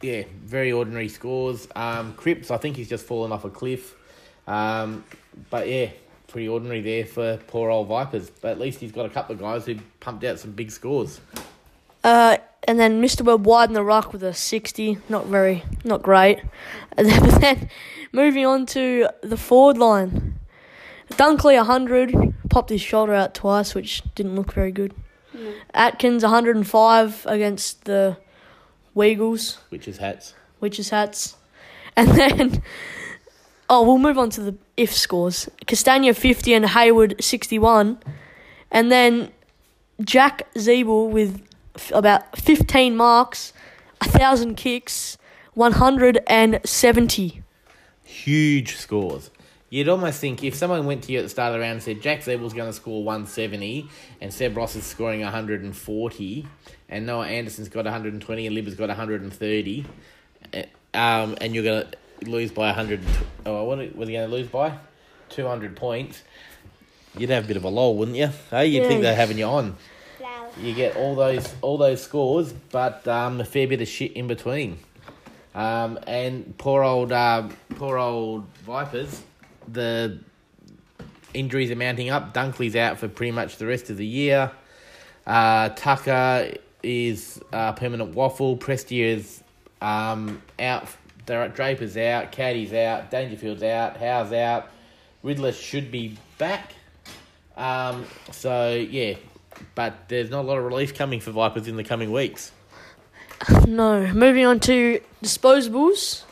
yeah, 0.01 0.23
very 0.43 0.71
ordinary 0.71 1.09
scores. 1.09 1.67
Um, 1.75 2.13
Cripps, 2.13 2.51
I 2.51 2.57
think 2.57 2.75
he's 2.75 2.89
just 2.89 3.05
fallen 3.05 3.31
off 3.31 3.43
a 3.43 3.49
cliff. 3.49 3.95
Um, 4.47 5.03
but 5.49 5.67
yeah, 5.67 5.89
pretty 6.27 6.47
ordinary 6.47 6.81
there 6.81 7.05
for 7.05 7.37
poor 7.47 7.69
old 7.69 7.87
Vipers. 7.87 8.29
But 8.29 8.51
at 8.51 8.59
least 8.59 8.79
he's 8.79 8.91
got 8.91 9.05
a 9.05 9.09
couple 9.09 9.33
of 9.33 9.41
guys 9.41 9.65
who 9.65 9.75
pumped 9.99 10.23
out 10.23 10.39
some 10.39 10.51
big 10.51 10.69
scores. 10.69 11.19
Uh, 12.03 12.37
and 12.67 12.79
then 12.79 13.01
Mr. 13.01 13.21
Webb 13.21 13.45
wide 13.45 13.69
in 13.69 13.73
the 13.73 13.83
rock 13.83 14.13
with 14.13 14.23
a 14.23 14.33
60. 14.33 14.97
Not 15.09 15.25
very, 15.25 15.63
not 15.83 16.03
great. 16.03 16.39
And 16.97 17.07
then, 17.07 17.21
but 17.21 17.41
then 17.41 17.69
moving 18.11 18.45
on 18.45 18.65
to 18.67 19.07
the 19.21 19.37
forward 19.37 19.77
line. 19.77 20.35
Dunkley 21.11 21.55
100, 21.55 22.28
popped 22.49 22.69
his 22.69 22.81
shoulder 22.81 23.13
out 23.13 23.33
twice, 23.33 23.73
which 23.75 24.01
didn't 24.15 24.35
look 24.35 24.53
very 24.53 24.71
good. 24.71 24.93
Atkins 25.73 26.23
105 26.23 27.25
against 27.27 27.85
the 27.85 28.17
Weagles, 28.95 29.57
Which 29.69 29.87
is 29.87 29.97
hats. 29.97 30.33
Witches 30.59 30.89
hats. 30.89 31.37
And 31.95 32.09
then, 32.17 32.61
oh, 33.69 33.83
we'll 33.85 33.97
move 33.99 34.17
on 34.17 34.29
to 34.31 34.41
the 34.41 34.55
if 34.75 34.93
scores. 34.93 35.47
Castagna 35.67 36.13
50 36.13 36.53
and 36.53 36.65
Hayward 36.65 37.15
61. 37.23 37.99
And 38.71 38.91
then 38.91 39.31
Jack 40.03 40.51
Ziebell 40.55 41.09
with 41.09 41.41
f- 41.75 41.91
about 41.93 42.37
15 42.37 42.97
marks, 42.97 43.53
1,000 44.01 44.55
kicks, 44.55 45.17
170. 45.53 47.43
Huge 48.03 48.75
scores. 48.75 49.29
You'd 49.69 49.87
almost 49.87 50.19
think 50.19 50.43
if 50.43 50.55
someone 50.55 50.85
went 50.85 51.03
to 51.03 51.11
you 51.11 51.19
at 51.19 51.23
the 51.23 51.29
start 51.29 51.49
of 51.49 51.53
the 51.53 51.59
round 51.59 51.73
and 51.73 51.83
said 51.83 52.01
Jack 52.01 52.21
Ziebell's 52.21 52.53
going 52.53 52.69
to 52.69 52.73
score 52.73 53.03
170 53.03 53.87
and 54.19 54.33
Seb 54.33 54.57
Ross 54.57 54.75
is 54.75 54.83
scoring 54.83 55.21
140 55.21 56.47
and 56.89 57.05
Noah 57.05 57.27
Anderson's 57.27 57.69
got 57.69 57.85
120 57.85 58.47
and 58.47 58.55
Libba's 58.57 58.75
got 58.75 58.87
130 58.87 59.85
uh, 60.53 60.63
um, 60.93 61.37
and 61.39 61.53
you're 61.53 61.63
going 61.63 61.85
to 61.85 62.29
lose 62.29 62.51
by 62.51 62.67
100. 62.67 63.01
Oh, 63.45 63.63
what 63.63 63.79
are, 63.79 63.85
what 63.87 64.07
you 64.07 64.17
going 64.17 64.29
to 64.29 64.35
lose 64.35 64.47
by? 64.47 64.73
200 65.29 65.75
points. 65.75 66.23
You'd 67.17 67.29
have 67.29 67.45
a 67.45 67.47
bit 67.47 67.57
of 67.57 67.63
a 67.63 67.69
lull, 67.69 67.95
wouldn't 67.95 68.17
you? 68.17 68.29
Hey, 68.49 68.67
you'd 68.67 68.87
think 68.87 69.01
they're 69.01 69.15
having 69.15 69.37
you 69.37 69.45
on. 69.45 69.75
You 70.59 70.73
get 70.73 70.95
all 70.97 71.15
those 71.15 71.53
all 71.61 71.77
those 71.77 72.03
scores, 72.03 72.53
but 72.53 73.07
um, 73.07 73.39
a 73.39 73.45
fair 73.45 73.67
bit 73.67 73.81
of 73.81 73.87
shit 73.87 74.13
in 74.13 74.27
between. 74.27 74.79
Um, 75.55 75.99
and 76.05 76.57
poor 76.57 76.83
old 76.83 77.11
um, 77.11 77.55
poor 77.75 77.97
old 77.97 78.45
Vipers, 78.65 79.21
the 79.71 80.19
injuries 81.33 81.71
are 81.71 81.75
mounting 81.75 82.09
up. 82.09 82.33
Dunkley's 82.33 82.75
out 82.75 82.97
for 82.97 83.07
pretty 83.07 83.31
much 83.31 83.57
the 83.57 83.67
rest 83.67 83.89
of 83.89 83.97
the 83.97 84.05
year. 84.05 84.51
Uh, 85.25 85.69
Tucker 85.69 86.53
is 86.81 87.41
a 87.51 87.73
permanent 87.73 88.15
waffle. 88.15 88.57
Prestia's 88.57 89.43
um, 89.81 90.41
out. 90.59 90.87
Draper's 91.25 91.95
out. 91.95 92.31
Caddy's 92.31 92.73
out. 92.73 93.11
Dangerfield's 93.11 93.61
out. 93.61 93.97
Howe's 93.97 94.33
out. 94.33 94.69
Riddler 95.21 95.51
should 95.51 95.91
be 95.91 96.17
back. 96.37 96.73
Um, 97.55 98.05
so 98.31 98.73
yeah, 98.73 99.15
but 99.75 100.07
there's 100.07 100.29
not 100.29 100.45
a 100.45 100.47
lot 100.47 100.57
of 100.57 100.63
relief 100.63 100.95
coming 100.95 101.19
for 101.19 101.31
Vipers 101.31 101.67
in 101.67 101.75
the 101.75 101.83
coming 101.83 102.11
weeks. 102.11 102.51
No. 103.67 104.07
Moving 104.07 104.45
on 104.45 104.59
to 104.61 105.01
disposables. 105.23 106.23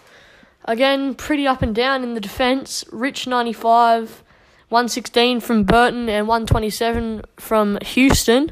Again, 0.67 1.15
pretty 1.15 1.47
up 1.47 1.61
and 1.61 1.73
down 1.73 2.03
in 2.03 2.13
the 2.13 2.19
defence. 2.19 2.83
Rich 2.91 3.25
95, 3.25 4.23
116 4.69 5.39
from 5.39 5.63
Burton, 5.63 6.09
and 6.09 6.27
127 6.27 7.23
from 7.37 7.77
Houston. 7.81 8.51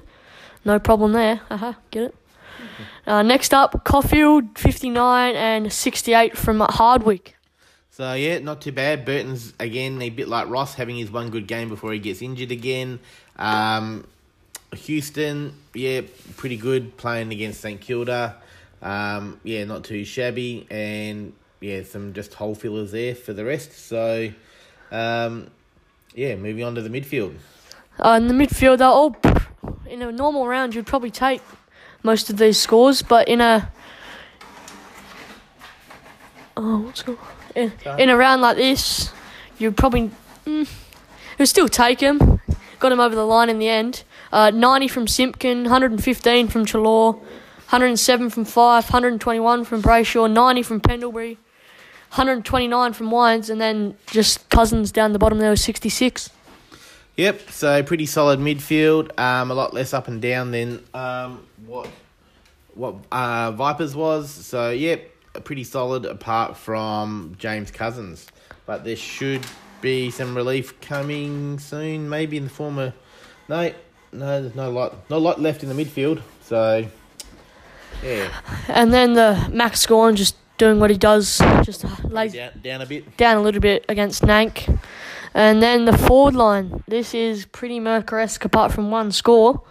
No 0.63 0.79
problem 0.79 1.11
there. 1.11 1.41
Haha, 1.49 1.73
get 1.91 2.03
it? 2.03 2.15
Uh, 3.07 3.21
next 3.21 3.53
up, 3.53 3.83
Caulfield 3.83 4.57
59 4.57 5.35
and 5.35 5.71
68 5.71 6.35
from 6.35 6.59
Hardwick. 6.59 7.35
So 7.91 8.13
yeah, 8.13 8.39
not 8.39 8.61
too 8.61 8.71
bad. 8.71 9.05
Burton's 9.05 9.53
again 9.59 10.01
a 10.01 10.09
bit 10.09 10.27
like 10.27 10.49
Ross, 10.49 10.73
having 10.73 10.97
his 10.97 11.11
one 11.11 11.29
good 11.29 11.45
game 11.45 11.69
before 11.69 11.93
he 11.93 11.99
gets 11.99 12.23
injured 12.23 12.51
again. 12.51 12.99
Um, 13.37 14.07
Houston, 14.73 15.53
yeah, 15.75 16.01
pretty 16.35 16.57
good 16.57 16.97
playing 16.97 17.31
against 17.31 17.61
St 17.61 17.79
Kilda. 17.79 18.37
Um, 18.81 19.39
yeah, 19.43 19.63
not 19.65 19.83
too 19.83 20.03
shabby, 20.03 20.67
and 20.71 21.33
yeah, 21.65 21.81
some 21.83 22.13
just 22.13 22.35
hole 22.35 22.53
fillers 22.53 22.91
there 22.91 23.15
for 23.15 23.33
the 23.33 23.43
rest. 23.43 23.71
So, 23.73 24.31
um, 24.91 25.49
yeah, 26.13 26.35
moving 26.35 26.63
on 26.63 26.75
to 26.75 26.81
the 26.81 26.89
midfield. 26.89 27.35
Uh, 27.99 28.19
in 28.21 28.27
the 28.27 28.33
midfield, 28.35 28.77
they're 28.77 28.87
all 28.87 29.15
in 29.87 30.03
a 30.03 30.11
normal 30.11 30.47
round. 30.47 30.75
You'd 30.75 30.85
probably 30.85 31.09
take 31.09 31.41
most 32.03 32.29
of 32.29 32.37
these 32.37 32.59
scores, 32.59 33.01
but 33.01 33.27
in 33.27 33.41
a 33.41 33.71
oh, 36.55 36.79
what's 36.81 37.01
going 37.01 37.17
in, 37.55 37.73
in 37.97 38.09
a 38.09 38.15
round 38.15 38.43
like 38.43 38.57
this, 38.57 39.11
you'd 39.57 39.75
probably 39.75 40.11
mm, 40.45 40.69
you'd 41.39 41.47
still 41.47 41.69
take 41.69 41.99
him. 41.99 42.39
Got 42.77 42.91
him 42.91 42.99
over 42.99 43.15
the 43.15 43.25
line 43.25 43.49
in 43.49 43.57
the 43.57 43.69
end. 43.69 44.03
Uh, 44.31 44.51
90 44.51 44.87
from 44.89 45.07
Simpkin, 45.07 45.63
115 45.63 46.47
from 46.49 46.65
Chalor, 46.65 47.15
107 47.15 48.29
from 48.29 48.43
Fyfe, 48.45 48.83
121 48.83 49.63
from 49.63 49.81
Brayshaw, 49.81 50.31
90 50.31 50.61
from 50.61 50.81
Pendlebury, 50.81 51.37
129 52.09 52.93
from 52.93 53.11
Wines, 53.11 53.49
and 53.49 53.59
then 53.59 53.97
just 54.07 54.49
Cousins 54.49 54.91
down 54.91 55.13
the 55.13 55.19
bottom 55.19 55.39
there 55.39 55.49
was 55.49 55.61
66. 55.61 56.29
Yep, 57.17 57.49
so 57.49 57.83
pretty 57.83 58.05
solid 58.05 58.39
midfield. 58.39 59.17
Um, 59.19 59.51
a 59.51 59.53
lot 59.53 59.73
less 59.73 59.93
up 59.93 60.07
and 60.07 60.21
down 60.21 60.51
than 60.51 60.83
um, 60.93 61.45
what 61.65 61.87
what 62.73 62.95
uh, 63.11 63.51
Vipers 63.51 63.95
was. 63.95 64.29
So 64.29 64.69
yep, 64.69 65.09
pretty 65.43 65.63
solid 65.63 66.05
apart 66.05 66.57
from 66.57 67.35
James 67.39 67.71
Cousins. 67.71 68.27
But 68.65 68.83
there 68.83 68.95
should 68.95 69.45
be 69.81 70.09
some 70.09 70.35
relief 70.35 70.79
coming 70.81 71.59
soon, 71.59 72.09
maybe 72.09 72.37
in 72.37 72.45
the 72.45 72.49
form 72.49 72.79
of 72.79 72.93
no, 73.47 73.71
no, 74.11 74.41
there's 74.41 74.55
no 74.55 74.71
lot, 74.71 75.09
no 75.09 75.17
lot 75.17 75.39
left 75.39 75.63
in 75.63 75.69
the 75.69 75.85
midfield. 75.85 76.21
So 76.41 76.85
yeah, 78.03 78.29
And 78.67 78.93
then 78.93 79.13
the 79.13 79.49
Max 79.51 79.85
Gawn 79.85 80.15
just 80.15 80.35
doing 80.57 80.79
what 80.79 80.89
he 80.89 80.97
does, 80.97 81.39
just 81.63 81.85
lays 82.03 82.33
down, 82.33 82.51
down 82.61 82.81
a 82.81 82.85
bit. 82.85 83.17
down 83.17 83.37
a 83.37 83.41
little 83.41 83.61
bit 83.61 83.85
against 83.89 84.23
Nank. 84.23 84.79
And 85.33 85.61
then 85.61 85.85
the 85.85 85.97
forward 85.97 86.35
line. 86.35 86.83
This 86.87 87.13
is 87.13 87.45
pretty 87.45 87.79
Mercuresque 87.79 88.45
apart 88.45 88.71
from 88.71 88.89
one 88.89 89.11
score. 89.11 89.61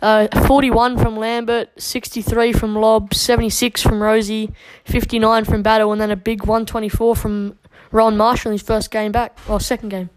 Uh, 0.00 0.28
41 0.46 0.98
from 0.98 1.16
Lambert, 1.16 1.70
63 1.78 2.52
from 2.52 2.74
Lobb, 2.74 3.14
76 3.14 3.82
from 3.82 4.02
Rosie, 4.02 4.52
59 4.84 5.44
from 5.44 5.62
Battle, 5.62 5.90
and 5.92 6.00
then 6.00 6.10
a 6.10 6.16
big 6.16 6.40
124 6.40 7.16
from 7.16 7.58
Ron 7.90 8.16
Marshall 8.16 8.50
in 8.50 8.54
his 8.54 8.62
first 8.62 8.90
game 8.90 9.12
back, 9.12 9.36
or 9.48 9.58
second 9.58 9.88
game. 9.88 10.10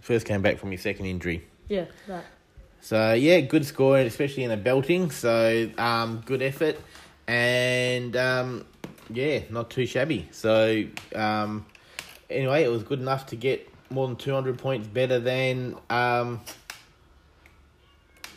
First 0.00 0.26
came 0.26 0.40
back 0.40 0.58
from 0.58 0.70
his 0.70 0.80
second 0.80 1.04
injury. 1.06 1.46
Yeah, 1.68 1.84
that. 2.08 2.24
So 2.80 3.12
yeah, 3.12 3.40
good 3.40 3.66
score, 3.66 3.98
especially 3.98 4.44
in 4.44 4.50
a 4.50 4.56
belting. 4.56 5.10
So 5.10 5.70
um, 5.76 6.22
good 6.24 6.40
effort, 6.40 6.76
and 7.28 8.16
um, 8.16 8.64
yeah, 9.12 9.40
not 9.50 9.70
too 9.70 9.86
shabby. 9.86 10.28
So 10.30 10.84
um, 11.14 11.66
anyway, 12.28 12.64
it 12.64 12.68
was 12.68 12.82
good 12.82 13.00
enough 13.00 13.26
to 13.26 13.36
get 13.36 13.68
more 13.90 14.06
than 14.06 14.16
two 14.16 14.32
hundred 14.32 14.58
points 14.58 14.86
better 14.86 15.18
than 15.18 15.76
um, 15.88 16.40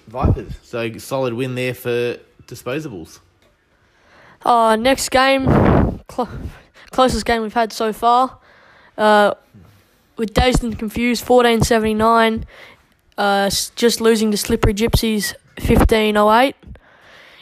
Vipers. 0.08 0.54
So 0.64 0.98
solid 0.98 1.34
win 1.34 1.56
there 1.56 1.74
for 1.74 2.18
disposables. 2.48 3.20
Uh, 4.46 4.76
next 4.76 5.10
game, 5.10 5.46
cl- 6.12 6.30
closest 6.92 7.26
game 7.26 7.42
we've 7.42 7.54
had 7.54 7.72
so 7.72 7.94
far. 7.94 8.40
Uh, 8.98 9.34
with 10.18 10.34
Dazed 10.34 10.64
and 10.64 10.78
Confused, 10.78 11.28
1479. 11.28 12.46
Uh, 13.18 13.50
just 13.76 14.02
losing 14.02 14.32
to 14.32 14.38
Slippery 14.38 14.74
Gypsies, 14.74 15.34
1508. 15.58 16.56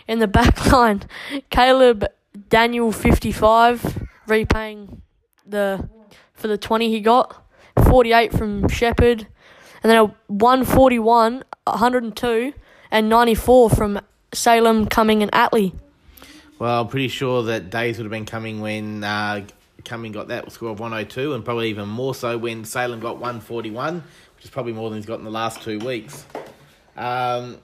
In 0.07 0.19
the 0.19 0.27
back 0.27 0.65
line, 0.71 1.03
Caleb 1.49 2.05
Daniel, 2.49 2.91
55, 2.91 4.07
repaying 4.27 5.01
the 5.45 5.89
for 6.33 6.47
the 6.47 6.57
20 6.57 6.89
he 6.89 6.99
got. 6.99 7.47
48 7.85 8.33
from 8.33 8.67
Shepherd. 8.67 9.27
And 9.83 9.89
then 9.89 9.97
a 9.97 10.05
141, 10.27 11.43
102, 11.65 12.53
and 12.91 13.09
94 13.09 13.69
from 13.69 13.99
Salem, 14.33 14.85
Cumming, 14.85 15.23
and 15.23 15.31
Atley. 15.31 15.73
Well, 16.59 16.81
I'm 16.81 16.87
pretty 16.87 17.07
sure 17.07 17.43
that 17.43 17.69
days 17.69 17.97
would 17.97 18.03
have 18.03 18.11
been 18.11 18.25
coming 18.25 18.61
when 18.61 19.03
uh, 19.03 19.45
Cumming 19.83 20.11
got 20.11 20.27
that 20.27 20.51
score 20.51 20.69
of 20.69 20.79
102, 20.79 21.33
and 21.33 21.43
probably 21.43 21.69
even 21.69 21.89
more 21.89 22.13
so 22.13 22.37
when 22.37 22.65
Salem 22.65 22.99
got 22.99 23.15
141, 23.15 24.03
which 24.35 24.45
is 24.45 24.51
probably 24.51 24.73
more 24.73 24.89
than 24.89 24.99
he's 24.99 25.07
got 25.07 25.17
in 25.17 25.25
the 25.25 25.31
last 25.31 25.61
two 25.63 25.79
weeks. 25.79 26.25
Um, 26.95 27.57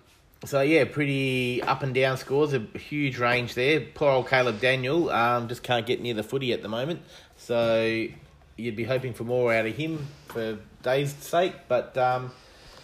so, 0.46 0.62
yeah, 0.62 0.86
pretty 0.86 1.62
up 1.64 1.84
and 1.84 1.94
down 1.94 2.18
scores, 2.18 2.54
a 2.54 2.60
huge 2.78 3.18
range 3.18 3.54
there. 3.56 3.82
Poor 3.82 4.12
old 4.12 4.30
Caleb 4.30 4.60
Daniel 4.60 5.10
um, 5.10 5.48
just 5.48 5.64
can't 5.64 5.86
get 5.86 6.02
near 6.02 6.14
the 6.14 6.24
footy 6.24 6.54
at 6.54 6.62
the 6.62 6.70
moment. 6.70 7.02
So, 7.38 8.08
you'd 8.58 8.76
be 8.76 8.84
hoping 8.84 9.14
for 9.14 9.24
more 9.24 9.54
out 9.54 9.66
of 9.66 9.76
him 9.76 10.08
for 10.28 10.58
days' 10.84 11.14
sake, 11.14 11.54
but 11.68 11.98
um, 11.98 12.32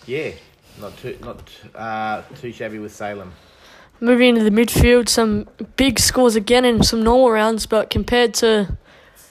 yeah, 0.06 0.32
not 0.80 0.98
too, 0.98 1.18
not 1.22 1.50
uh, 1.76 2.22
too 2.36 2.52
shabby 2.52 2.80
with 2.80 2.94
Salem. 2.94 3.34
Moving 4.00 4.36
into 4.36 4.44
the 4.44 4.52
midfield, 4.52 5.08
some 5.08 5.48
big 5.76 6.00
scores 6.00 6.36
again 6.36 6.66
in 6.66 6.84
some 6.84 7.04
normal 7.04 7.32
rounds, 7.32 7.66
but 7.66 7.90
compared 7.90 8.34
to 8.36 8.78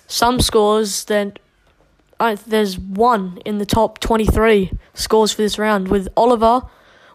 some 0.07 0.41
scores, 0.41 1.05
then 1.05 1.35
I, 2.19 2.37
there's 2.37 2.79
one 2.79 3.39
in 3.45 3.59
the 3.59 3.67
top 3.67 3.99
23 3.99 4.71
scores 4.95 5.33
for 5.33 5.43
this 5.43 5.59
round 5.59 5.89
with 5.89 6.09
Oliver 6.17 6.63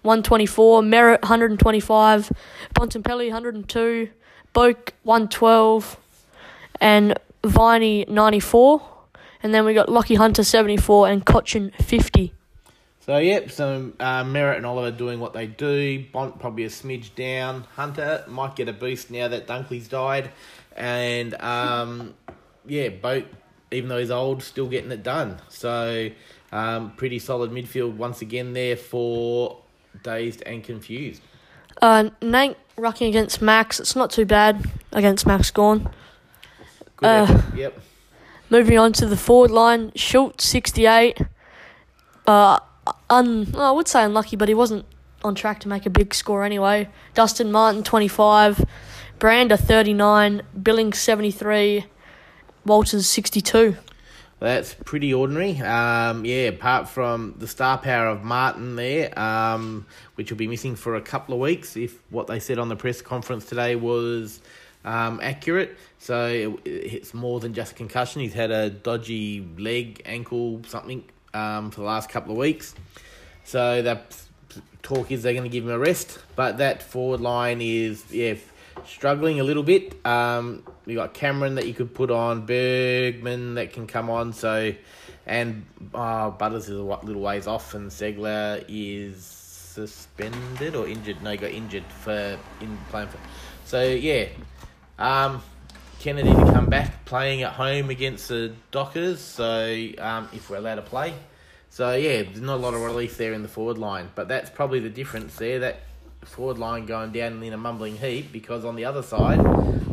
124, 0.07 0.81
Merrett 0.83 1.21
125, 1.21 2.31
Bontempelli 2.73 3.27
102, 3.27 4.09
Boak 4.55 4.91
112, 5.03 5.97
and 6.79 7.19
Viney 7.43 8.05
94. 8.07 8.81
And 9.43 9.53
then 9.53 9.65
we 9.65 9.73
got 9.73 9.89
Lucky 9.89 10.15
Hunter 10.15 10.43
74 10.43 11.09
and 11.09 11.25
Cochin 11.25 11.71
50. 11.81 12.33
So 13.01 13.17
yep, 13.17 13.51
so 13.51 13.91
uh, 13.99 14.23
Merrett 14.23 14.57
and 14.57 14.65
Oliver 14.65 14.95
doing 14.95 15.19
what 15.19 15.33
they 15.33 15.45
do. 15.45 16.05
Bont 16.11 16.39
probably 16.39 16.63
a 16.63 16.69
smidge 16.69 17.13
down. 17.15 17.65
Hunter 17.75 18.23
might 18.27 18.55
get 18.55 18.69
a 18.69 18.73
boost 18.73 19.11
now 19.11 19.27
that 19.27 19.45
Dunkley's 19.45 19.87
died, 19.87 20.31
and 20.75 21.33
um, 21.41 22.15
yeah, 22.65 22.89
Boat 22.89 23.25
even 23.71 23.89
though 23.89 23.97
he's 23.97 24.11
old, 24.11 24.41
still 24.43 24.67
getting 24.67 24.91
it 24.91 25.03
done. 25.03 25.37
So 25.49 26.09
um, 26.51 26.91
pretty 26.95 27.19
solid 27.19 27.51
midfield 27.51 27.95
once 27.95 28.21
again 28.21 28.53
there 28.53 28.77
for 28.77 29.61
dazed 30.03 30.43
and 30.43 30.63
confused. 30.63 31.21
Uh, 31.81 32.09
Nate 32.21 32.57
rocking 32.77 33.09
against 33.09 33.41
Max. 33.41 33.79
It's 33.79 33.95
not 33.95 34.11
too 34.11 34.25
bad 34.25 34.65
against 34.91 35.25
Max 35.25 35.51
Gawn. 35.51 35.89
Good 36.97 37.05
Uh. 37.05 37.41
Yep. 37.55 37.79
Moving 38.49 38.77
on 38.77 38.93
to 38.93 39.05
the 39.05 39.17
forward 39.17 39.51
line, 39.51 39.91
Schultz, 39.95 40.45
68. 40.45 41.21
Uh, 42.25 42.59
un, 43.09 43.53
I 43.57 43.71
would 43.71 43.89
say 43.89 44.03
unlucky, 44.03 44.37
but 44.37 44.47
he 44.47 44.53
wasn't 44.53 44.85
on 45.21 45.35
track 45.35 45.59
to 45.61 45.67
make 45.67 45.85
a 45.85 45.89
big 45.89 46.13
score 46.13 46.43
anyway. 46.45 46.87
Dustin 47.13 47.51
Martin, 47.51 47.83
25. 47.83 48.63
Brander, 49.19 49.57
39. 49.57 50.43
Billings, 50.61 50.97
73. 50.97 51.85
Walters, 52.65 53.07
62. 53.07 53.75
That's 54.39 54.75
pretty 54.75 55.13
ordinary. 55.13 55.59
Um, 55.59 56.23
yeah, 56.23 56.49
apart 56.49 56.87
from 56.87 57.33
the 57.39 57.47
star 57.47 57.79
power 57.79 58.07
of 58.07 58.23
Martin 58.23 58.75
there, 58.75 59.17
um, 59.17 59.87
which 60.13 60.29
will 60.29 60.37
be 60.37 60.47
missing 60.47 60.75
for 60.75 60.95
a 60.95 61.01
couple 61.01 61.33
of 61.33 61.39
weeks 61.39 61.75
if 61.75 61.99
what 62.11 62.27
they 62.27 62.39
said 62.39 62.59
on 62.59 62.69
the 62.69 62.75
press 62.75 63.01
conference 63.01 63.45
today 63.45 63.75
was 63.75 64.39
um, 64.85 65.19
accurate. 65.23 65.75
So 65.97 66.27
it, 66.65 66.69
it's 66.69 67.13
more 67.15 67.39
than 67.39 67.55
just 67.55 67.75
concussion. 67.75 68.21
He's 68.21 68.33
had 68.33 68.51
a 68.51 68.69
dodgy 68.69 69.47
leg, 69.57 70.03
ankle, 70.05 70.61
something 70.67 71.03
um, 71.33 71.71
for 71.71 71.81
the 71.81 71.87
last 71.87 72.09
couple 72.09 72.31
of 72.31 72.37
weeks. 72.37 72.75
So 73.43 73.81
the 73.81 74.01
talk 74.83 75.11
is 75.11 75.23
they're 75.23 75.33
going 75.33 75.43
to 75.43 75.49
give 75.49 75.63
him 75.63 75.71
a 75.71 75.79
rest, 75.79 76.19
but 76.35 76.59
that 76.59 76.83
forward 76.83 77.21
line 77.21 77.59
is 77.61 78.05
yeah 78.11 78.35
struggling 78.85 79.39
a 79.39 79.43
little 79.43 79.63
bit. 79.63 80.05
Um, 80.05 80.63
you 80.87 80.95
got 80.95 81.13
Cameron 81.13 81.55
that 81.55 81.67
you 81.67 81.73
could 81.73 81.93
put 81.93 82.09
on, 82.11 82.45
Bergman 82.45 83.55
that 83.55 83.73
can 83.73 83.87
come 83.87 84.09
on. 84.09 84.33
So, 84.33 84.73
and 85.25 85.65
uh, 85.93 86.29
Butters 86.31 86.69
is 86.69 86.77
a 86.77 86.81
little 86.81 87.21
ways 87.21 87.45
off, 87.47 87.73
and 87.73 87.91
Segler 87.91 88.63
is 88.67 89.23
suspended 89.23 90.75
or 90.75 90.87
injured. 90.87 91.21
No, 91.21 91.35
got 91.35 91.51
injured 91.51 91.85
for 91.85 92.37
in 92.61 92.77
playing 92.89 93.09
for. 93.09 93.19
So 93.65 93.83
yeah, 93.83 94.27
um, 94.97 95.43
Kennedy 95.99 96.33
to 96.33 96.51
come 96.51 96.67
back 96.67 97.05
playing 97.05 97.43
at 97.43 97.53
home 97.53 97.89
against 97.89 98.29
the 98.29 98.53
Dockers. 98.71 99.19
So 99.19 99.89
um, 99.99 100.29
if 100.33 100.49
we're 100.49 100.57
allowed 100.57 100.75
to 100.75 100.81
play. 100.81 101.13
So 101.69 101.95
yeah, 101.95 102.23
there's 102.23 102.41
not 102.41 102.55
a 102.55 102.61
lot 102.61 102.73
of 102.73 102.81
relief 102.81 103.17
there 103.17 103.33
in 103.33 103.43
the 103.43 103.47
forward 103.47 103.77
line, 103.77 104.09
but 104.15 104.27
that's 104.27 104.49
probably 104.49 104.79
the 104.79 104.89
difference 104.89 105.35
there. 105.35 105.59
That 105.59 105.79
forward 106.25 106.57
line 106.57 106.85
going 106.85 107.11
down 107.11 107.41
in 107.43 107.53
a 107.53 107.57
mumbling 107.57 107.97
heap 107.97 108.31
because 108.31 108.65
on 108.65 108.75
the 108.75 108.85
other 108.85 109.01
side, 109.01 109.39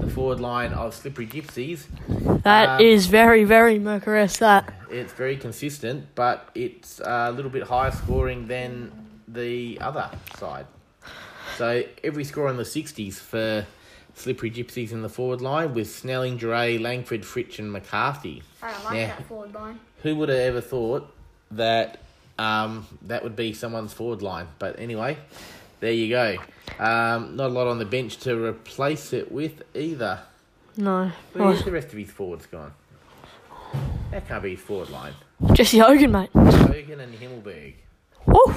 the 0.01 0.11
forward 0.11 0.41
line 0.41 0.73
of 0.73 0.95
Slippery 0.95 1.27
Gypsies, 1.27 1.85
That 2.43 2.81
is 2.81 3.07
Um, 3.07 3.11
very, 3.13 3.45
very 3.45 3.79
Mercury. 3.79 4.27
That. 4.39 4.73
it's 4.91 5.13
very 5.13 5.37
consistent, 5.37 6.07
but 6.15 6.49
it's 6.55 7.01
a 7.01 7.31
little 7.33 7.51
bit 7.51 7.63
higher 7.65 7.91
scoring 7.91 8.47
than 8.49 8.93
the 9.29 9.79
other 9.81 10.11
side. 10.37 10.67
So 11.57 11.85
every 12.03 12.25
score 12.25 12.51
in 12.51 12.57
the 12.57 12.65
60s 12.65 13.15
for 13.19 13.67
Slippery 14.15 14.51
Gypsies 14.51 14.93
in 14.93 15.03
the 15.03 15.09
forward 15.09 15.41
line 15.41 15.73
with 15.75 15.89
Snelling, 15.91 16.39
Duray, 16.39 16.81
Langford, 16.81 17.23
Fritch, 17.23 17.59
and 17.59 17.73
McCarthy. 17.73 18.43
I 18.63 18.73
don't 18.73 18.85
like 18.85 18.95
Yeah. 18.97 19.07
that 19.09 19.27
forward 19.27 19.55
line. 19.55 19.79
Who 20.03 20.17
would 20.17 20.29
have 20.29 20.39
ever 20.39 20.61
thought 20.61 21.11
that 21.53 21.99
um, 22.37 22.87
that 23.03 23.23
would 23.23 23.37
be 23.37 23.53
someone's 23.53 23.93
forward 23.93 24.21
line? 24.21 24.49
But 24.59 24.79
anyway, 24.79 25.17
there 25.81 25.93
you 25.93 26.09
go. 26.09 26.37
Um, 26.79 27.37
not 27.37 27.47
a 27.51 27.53
lot 27.53 27.67
on 27.67 27.79
the 27.79 27.85
bench 27.85 28.19
to 28.19 28.37
replace 28.37 29.13
it 29.13 29.31
with 29.31 29.63
either. 29.75 30.21
No. 30.77 31.13
Where's 31.33 31.65
the 31.65 31.71
rest 31.71 31.89
of 31.89 31.99
his 31.99 32.11
forwards 32.11 32.47
gone? 32.47 32.73
That 34.11 34.27
can't 34.29 34.43
be 34.43 34.51
his 34.51 34.61
forward 34.61 34.91
line. 34.91 35.15
Jesse 35.53 35.79
Hogan, 35.79 36.13
mate. 36.13 36.31
Hogan 36.35 37.01
and 37.01 37.15
Himmelberg. 37.15 37.75
Woo! 38.27 38.55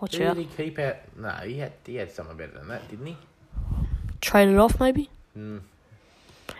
Watch 0.00 0.16
Who 0.16 0.24
out. 0.24 0.36
did 0.36 0.46
he 0.46 0.56
keep 0.64 0.78
out? 0.78 0.96
No, 1.16 1.30
he 1.30 1.58
had 1.58 1.72
he 1.84 1.96
had 1.96 2.10
someone 2.12 2.36
better 2.36 2.52
than 2.52 2.68
that, 2.68 2.88
didn't 2.88 3.06
he? 3.06 3.16
Traded 4.20 4.56
off, 4.56 4.78
maybe? 4.78 5.10
Hmm. 5.34 5.58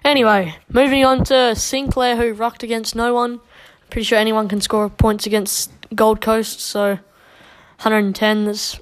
Anyway, 0.05 0.57
moving 0.69 1.05
on 1.05 1.25
to 1.25 1.55
Sinclair, 1.55 2.17
who 2.17 2.33
rucked 2.33 2.63
against 2.63 2.95
no 2.95 3.15
one. 3.15 3.41
Pretty 3.91 4.05
sure 4.05 4.19
anyone 4.19 4.49
can 4.49 4.61
score 4.61 4.89
points 4.89 5.27
against 5.27 5.71
Gold 5.95 6.21
Coast, 6.21 6.61
so 6.61 6.99
110 7.79 8.47
is 8.49 8.79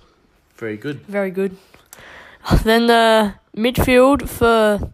Very 0.56 0.76
good. 0.76 1.00
very 1.06 1.30
good. 1.30 1.56
Then 2.64 2.86
the 2.86 3.34
midfield 3.56 4.28
for, 4.28 4.90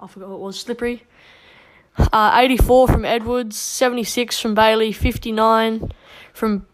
I 0.00 0.06
forgot 0.06 0.28
what 0.28 0.36
it 0.36 0.40
was, 0.40 0.60
Slippery. 0.60 1.04
Uh, 2.12 2.32
84 2.34 2.88
from 2.88 3.04
Edwards, 3.04 3.56
76 3.56 4.38
from 4.38 4.54
Bailey, 4.54 4.92
59 4.92 5.92
from 6.34 6.66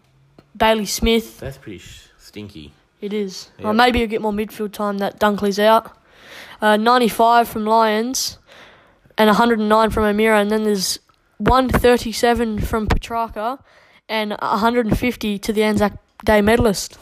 Bailey 0.56 0.86
Smith. 0.86 1.38
That's 1.38 1.58
pretty 1.58 1.78
sh- 1.78 2.08
stinky. 2.18 2.72
It 3.00 3.12
is. 3.12 3.50
Yep. 3.58 3.64
Well, 3.64 3.72
maybe 3.74 3.98
you'll 4.00 4.08
get 4.08 4.20
more 4.22 4.32
midfield 4.32 4.72
time 4.72 4.98
that 4.98 5.20
Dunkley's 5.20 5.58
out. 5.58 5.96
Uh, 6.60 6.76
95 6.76 7.48
from 7.48 7.64
Lyons 7.66 8.38
and 9.18 9.28
109 9.28 9.90
from 9.90 10.04
O'Meara. 10.04 10.40
And 10.40 10.50
then 10.50 10.64
there's 10.64 10.98
137 11.38 12.60
from 12.60 12.86
Petrarca 12.86 13.58
and 14.08 14.30
150 14.40 15.38
to 15.38 15.52
the 15.52 15.62
Anzac 15.62 15.92
Day 16.24 16.40
medalist. 16.40 16.98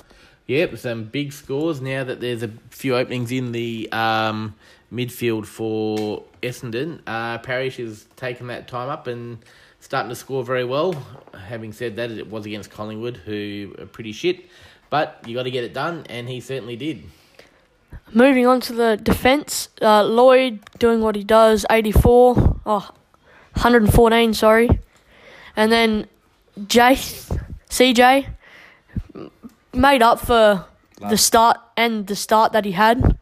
Yep, 0.50 0.78
some 0.78 1.04
big 1.04 1.32
scores 1.32 1.80
now 1.80 2.02
that 2.02 2.20
there's 2.20 2.42
a 2.42 2.50
few 2.70 2.96
openings 2.96 3.30
in 3.30 3.52
the 3.52 3.88
um, 3.92 4.56
midfield 4.92 5.46
for 5.46 6.24
Essendon. 6.42 6.98
Uh, 7.06 7.38
Parrish 7.38 7.76
has 7.76 8.06
taken 8.16 8.48
that 8.48 8.66
time 8.66 8.88
up 8.88 9.06
and 9.06 9.38
starting 9.78 10.08
to 10.08 10.16
score 10.16 10.42
very 10.42 10.64
well. 10.64 10.94
Having 11.46 11.74
said 11.74 11.94
that, 11.94 12.10
it 12.10 12.28
was 12.28 12.46
against 12.46 12.68
Collingwood, 12.68 13.18
who 13.18 13.76
are 13.78 13.86
pretty 13.86 14.10
shit, 14.10 14.46
but 14.90 15.22
you 15.24 15.36
got 15.36 15.44
to 15.44 15.52
get 15.52 15.62
it 15.62 15.72
done, 15.72 16.04
and 16.08 16.28
he 16.28 16.40
certainly 16.40 16.74
did. 16.74 17.04
Moving 18.12 18.48
on 18.48 18.60
to 18.62 18.72
the 18.72 18.96
defence, 19.00 19.68
uh, 19.80 20.02
Lloyd 20.02 20.58
doing 20.80 21.00
what 21.00 21.14
he 21.14 21.22
does, 21.22 21.64
84, 21.70 22.60
oh, 22.66 22.90
114, 23.52 24.34
sorry. 24.34 24.68
And 25.54 25.70
then 25.70 26.08
Jace, 26.58 27.40
CJ, 27.68 28.26
made 29.72 30.02
up 30.02 30.20
for 30.20 30.66
the 31.08 31.16
start 31.16 31.58
and 31.76 32.06
the 32.06 32.16
start 32.16 32.52
that 32.52 32.64
he 32.64 32.72
had. 32.72 33.16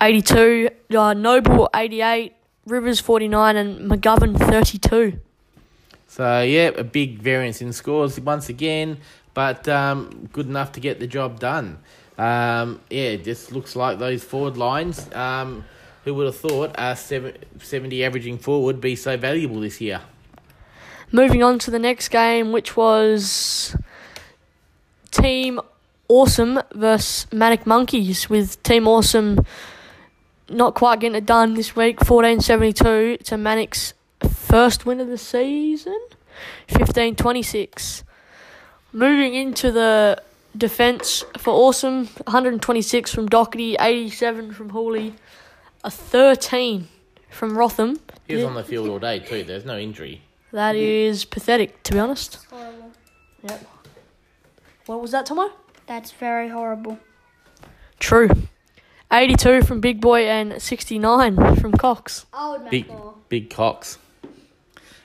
82, 0.00 0.70
uh, 0.96 1.12
Noble, 1.14 1.68
88, 1.74 2.32
Rivers, 2.66 3.00
49, 3.00 3.56
and 3.56 3.90
McGovern, 3.90 4.38
32. 4.38 5.18
So 6.06 6.42
yeah, 6.42 6.70
a 6.76 6.84
big 6.84 7.18
variance 7.20 7.60
in 7.60 7.72
scores 7.72 8.18
once 8.20 8.48
again, 8.48 8.98
but 9.34 9.68
um, 9.68 10.28
good 10.32 10.46
enough 10.46 10.72
to 10.72 10.80
get 10.80 11.00
the 11.00 11.06
job 11.06 11.38
done. 11.40 11.78
Um, 12.16 12.80
yeah, 12.90 13.10
it 13.10 13.24
just 13.24 13.52
looks 13.52 13.76
like 13.76 13.98
those 13.98 14.24
forward 14.24 14.56
lines. 14.56 15.12
Um, 15.14 15.64
who 16.04 16.14
would 16.14 16.26
have 16.26 16.36
thought 16.36 16.74
a 16.78 16.96
seven- 16.96 17.36
70 17.60 18.02
averaging 18.02 18.38
forward 18.38 18.64
would 18.66 18.80
be 18.80 18.96
so 18.96 19.16
valuable 19.16 19.60
this 19.60 19.80
year? 19.80 20.00
Moving 21.12 21.42
on 21.42 21.58
to 21.60 21.70
the 21.70 21.78
next 21.78 22.08
game, 22.08 22.50
which 22.52 22.76
was 22.76 23.76
Team 25.10 25.60
Awesome 26.08 26.60
versus 26.74 27.26
Manic 27.32 27.66
Monkeys, 27.66 28.30
with 28.30 28.62
Team 28.62 28.88
Awesome 28.88 29.44
not 30.48 30.74
quite 30.74 31.00
getting 31.00 31.16
it 31.16 31.26
done 31.26 31.54
this 31.54 31.76
week, 31.76 32.00
1472 32.00 33.18
to 33.24 33.36
Manic's 33.36 33.94
first 34.20 34.86
win 34.86 35.00
of 35.00 35.08
the 35.08 35.18
season, 35.18 35.98
1526. 36.70 38.04
Moving 38.92 39.34
into 39.34 39.70
the 39.70 40.22
defence 40.56 41.24
for 41.36 41.50
Awesome, 41.50 42.06
126 42.06 43.12
from 43.12 43.26
Doherty, 43.26 43.76
87 43.78 44.52
from 44.52 44.70
Hawley, 44.70 45.14
a 45.84 45.90
13 45.90 46.88
from 47.30 47.56
Rotham. 47.56 48.00
He 48.26 48.34
was 48.34 48.44
on 48.44 48.54
the 48.54 48.64
field 48.64 48.88
all 48.88 48.98
day 48.98 49.18
too. 49.20 49.44
There's 49.44 49.64
no 49.64 49.78
injury. 49.78 50.22
That 50.52 50.76
is 50.76 51.26
pathetic, 51.26 51.82
to 51.82 51.92
be 51.92 51.98
honest. 51.98 52.38
Horrible. 52.50 52.92
Yep. 53.42 53.77
What 54.88 55.02
was 55.02 55.10
that, 55.10 55.26
Tomo? 55.26 55.50
That's 55.86 56.12
very 56.12 56.48
horrible. 56.48 56.98
True. 58.00 58.30
82 59.12 59.60
from 59.60 59.80
Big 59.82 60.00
Boy 60.00 60.26
and 60.26 60.62
69 60.62 61.56
from 61.56 61.72
Cox. 61.72 62.24
I 62.32 62.52
would 62.52 62.62
make 62.62 62.70
Big, 62.70 62.88
more. 62.88 63.14
big 63.28 63.50
cocks. 63.50 63.98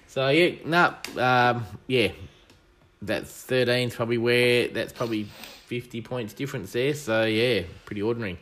So 0.08 0.30
yeah, 0.30 0.52
nah, 0.64 0.94
um, 1.18 1.66
yeah, 1.88 2.14
that's 3.02 3.46
13's 3.46 3.94
probably 3.94 4.18
where 4.18 4.70
that's 4.70 4.94
probably 4.94 5.26
50 5.68 6.00
points 6.02 6.34
difference 6.34 6.72
there. 6.72 6.94
So 6.94 7.26
yeah, 7.26 7.64
pretty 7.84 8.02
ordinary. 8.02 8.40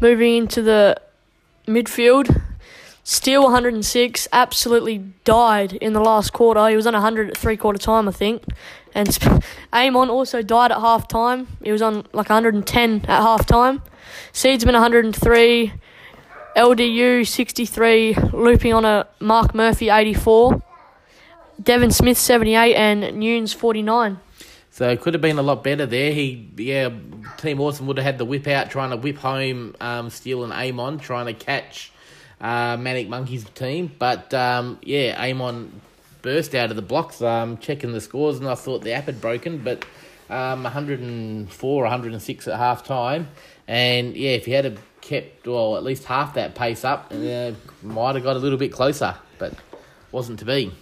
Moving 0.00 0.36
into 0.36 0.62
the 0.62 0.96
midfield, 1.66 2.40
Steele 3.04 3.42
106, 3.42 4.28
absolutely 4.32 5.12
died 5.24 5.74
in 5.74 5.92
the 5.92 6.00
last 6.00 6.32
quarter. 6.32 6.66
He 6.70 6.76
was 6.76 6.86
on 6.86 6.94
100 6.94 7.30
at 7.32 7.36
three 7.36 7.58
quarter 7.58 7.78
time, 7.78 8.08
I 8.08 8.12
think. 8.12 8.44
And 8.94 9.12
Sp- 9.14 9.42
Amon 9.72 10.10
also 10.10 10.42
died 10.42 10.72
at 10.72 10.80
half 10.80 11.08
time. 11.08 11.48
He 11.62 11.72
was 11.72 11.82
on 11.82 12.06
like 12.12 12.28
110 12.28 13.00
at 13.02 13.06
half 13.08 13.46
time. 13.46 13.82
Seedsman 14.32 14.72
103, 14.72 15.72
LDU 16.56 17.26
63, 17.26 18.14
looping 18.32 18.72
on 18.72 18.84
a 18.84 19.06
Mark 19.20 19.54
Murphy 19.54 19.88
84, 19.88 20.62
Devon 21.62 21.90
Smith 21.90 22.18
78, 22.18 22.74
and 22.74 23.18
Nunes 23.18 23.52
49. 23.52 24.18
So 24.72 24.88
it 24.88 25.00
could 25.00 25.14
have 25.14 25.20
been 25.20 25.38
a 25.38 25.42
lot 25.42 25.64
better 25.64 25.84
there. 25.84 26.12
He, 26.12 26.48
yeah, 26.56 26.90
Team 27.36 27.60
Awesome 27.60 27.86
would 27.86 27.98
have 27.98 28.04
had 28.04 28.18
the 28.18 28.24
whip 28.24 28.46
out, 28.46 28.70
trying 28.70 28.90
to 28.90 28.96
whip 28.96 29.18
home 29.18 29.74
um, 29.80 30.10
Steele 30.10 30.44
and 30.44 30.52
Amon, 30.52 30.98
trying 30.98 31.26
to 31.26 31.34
catch 31.34 31.92
uh, 32.40 32.76
Manic 32.78 33.08
Monkey's 33.08 33.44
team. 33.50 33.90
But 33.98 34.32
um, 34.32 34.78
yeah, 34.82 35.20
Amon 35.20 35.80
burst 36.22 36.54
out 36.54 36.70
of 36.70 36.76
the 36.76 36.82
blocks, 36.82 37.22
um, 37.22 37.58
checking 37.58 37.92
the 37.92 38.00
scores, 38.00 38.38
and 38.38 38.48
I 38.48 38.54
thought 38.54 38.82
the 38.82 38.92
app 38.92 39.04
had 39.04 39.20
broken, 39.20 39.58
but 39.58 39.84
um, 40.28 40.62
104, 40.62 41.82
106 41.82 42.48
at 42.48 42.58
half 42.58 42.84
time. 42.84 43.28
And 43.66 44.16
yeah, 44.16 44.30
if 44.30 44.46
he 44.46 44.52
had 44.52 44.78
kept, 45.00 45.46
well, 45.46 45.76
at 45.76 45.84
least 45.84 46.04
half 46.04 46.34
that 46.34 46.54
pace 46.54 46.84
up, 46.84 47.12
uh, 47.12 47.52
might 47.82 48.14
have 48.14 48.24
got 48.24 48.36
a 48.36 48.38
little 48.38 48.58
bit 48.58 48.72
closer, 48.72 49.16
but 49.38 49.54
wasn't 50.12 50.38
to 50.40 50.44
be. 50.44 50.72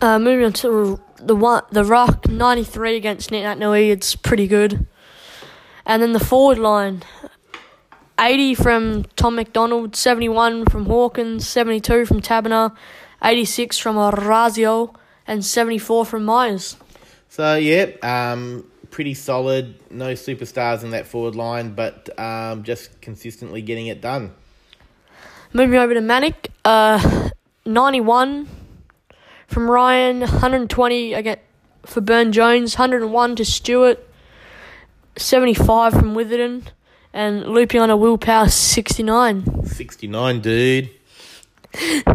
Uh, 0.00 0.18
moving 0.18 0.46
on 0.46 0.52
to 0.54 1.00
the 1.18 1.36
one, 1.36 1.62
the 1.70 1.84
Rock 1.84 2.26
93 2.28 2.96
against 2.96 3.30
Nat 3.30 3.56
Nui, 3.56 3.90
it's 3.90 4.16
pretty 4.16 4.46
good. 4.46 4.86
And 5.84 6.02
then 6.02 6.12
the 6.12 6.20
forward 6.20 6.58
line 6.58 7.02
80 8.18 8.54
from 8.54 9.04
Tom 9.16 9.36
McDonald, 9.36 9.96
71 9.96 10.66
from 10.66 10.86
Hawkins, 10.86 11.46
72 11.48 12.06
from 12.06 12.20
Taberner, 12.20 12.74
86 13.22 13.78
from 13.78 13.96
Orazio, 13.96 14.94
and 15.26 15.44
74 15.44 16.04
from 16.04 16.24
Myers. 16.24 16.76
So 17.28 17.54
yeah, 17.56 17.90
um, 18.02 18.64
pretty 18.90 19.14
solid. 19.14 19.76
No 19.90 20.12
superstars 20.14 20.82
in 20.82 20.90
that 20.90 21.06
forward 21.06 21.36
line, 21.36 21.74
but 21.74 22.08
um, 22.18 22.64
just 22.64 23.00
consistently 23.00 23.62
getting 23.62 23.86
it 23.86 24.00
done. 24.00 24.32
Moving 25.52 25.78
over 25.78 25.94
to 25.94 26.00
Manic, 26.00 26.50
uh, 26.64 27.30
91 27.66 28.48
from 29.46 29.70
Ryan, 29.70 30.20
120 30.20 31.14
again 31.14 31.38
for 31.84 32.00
Burn 32.00 32.32
Jones, 32.32 32.78
101 32.78 33.36
to 33.36 33.44
Stewart, 33.44 34.06
75 35.16 35.92
from 35.92 36.14
Witherden, 36.14 36.68
and 37.12 37.46
looping 37.46 37.80
on 37.80 37.90
a 37.90 37.96
willpower 37.96 38.48
69. 38.48 39.64
Sixty 39.66 40.06
nine, 40.06 40.40
dude. 40.40 40.90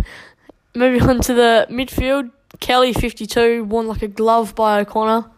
Moving 0.75 1.01
on 1.03 1.21
to 1.21 1.33
the 1.33 1.67
midfield, 1.69 2.31
Kelly 2.59 2.91
52, 2.91 3.63
won 3.63 3.88
like 3.88 4.01
a 4.01 4.07
glove 4.09 4.55
by 4.55 4.81
O'Connor, 4.81 5.29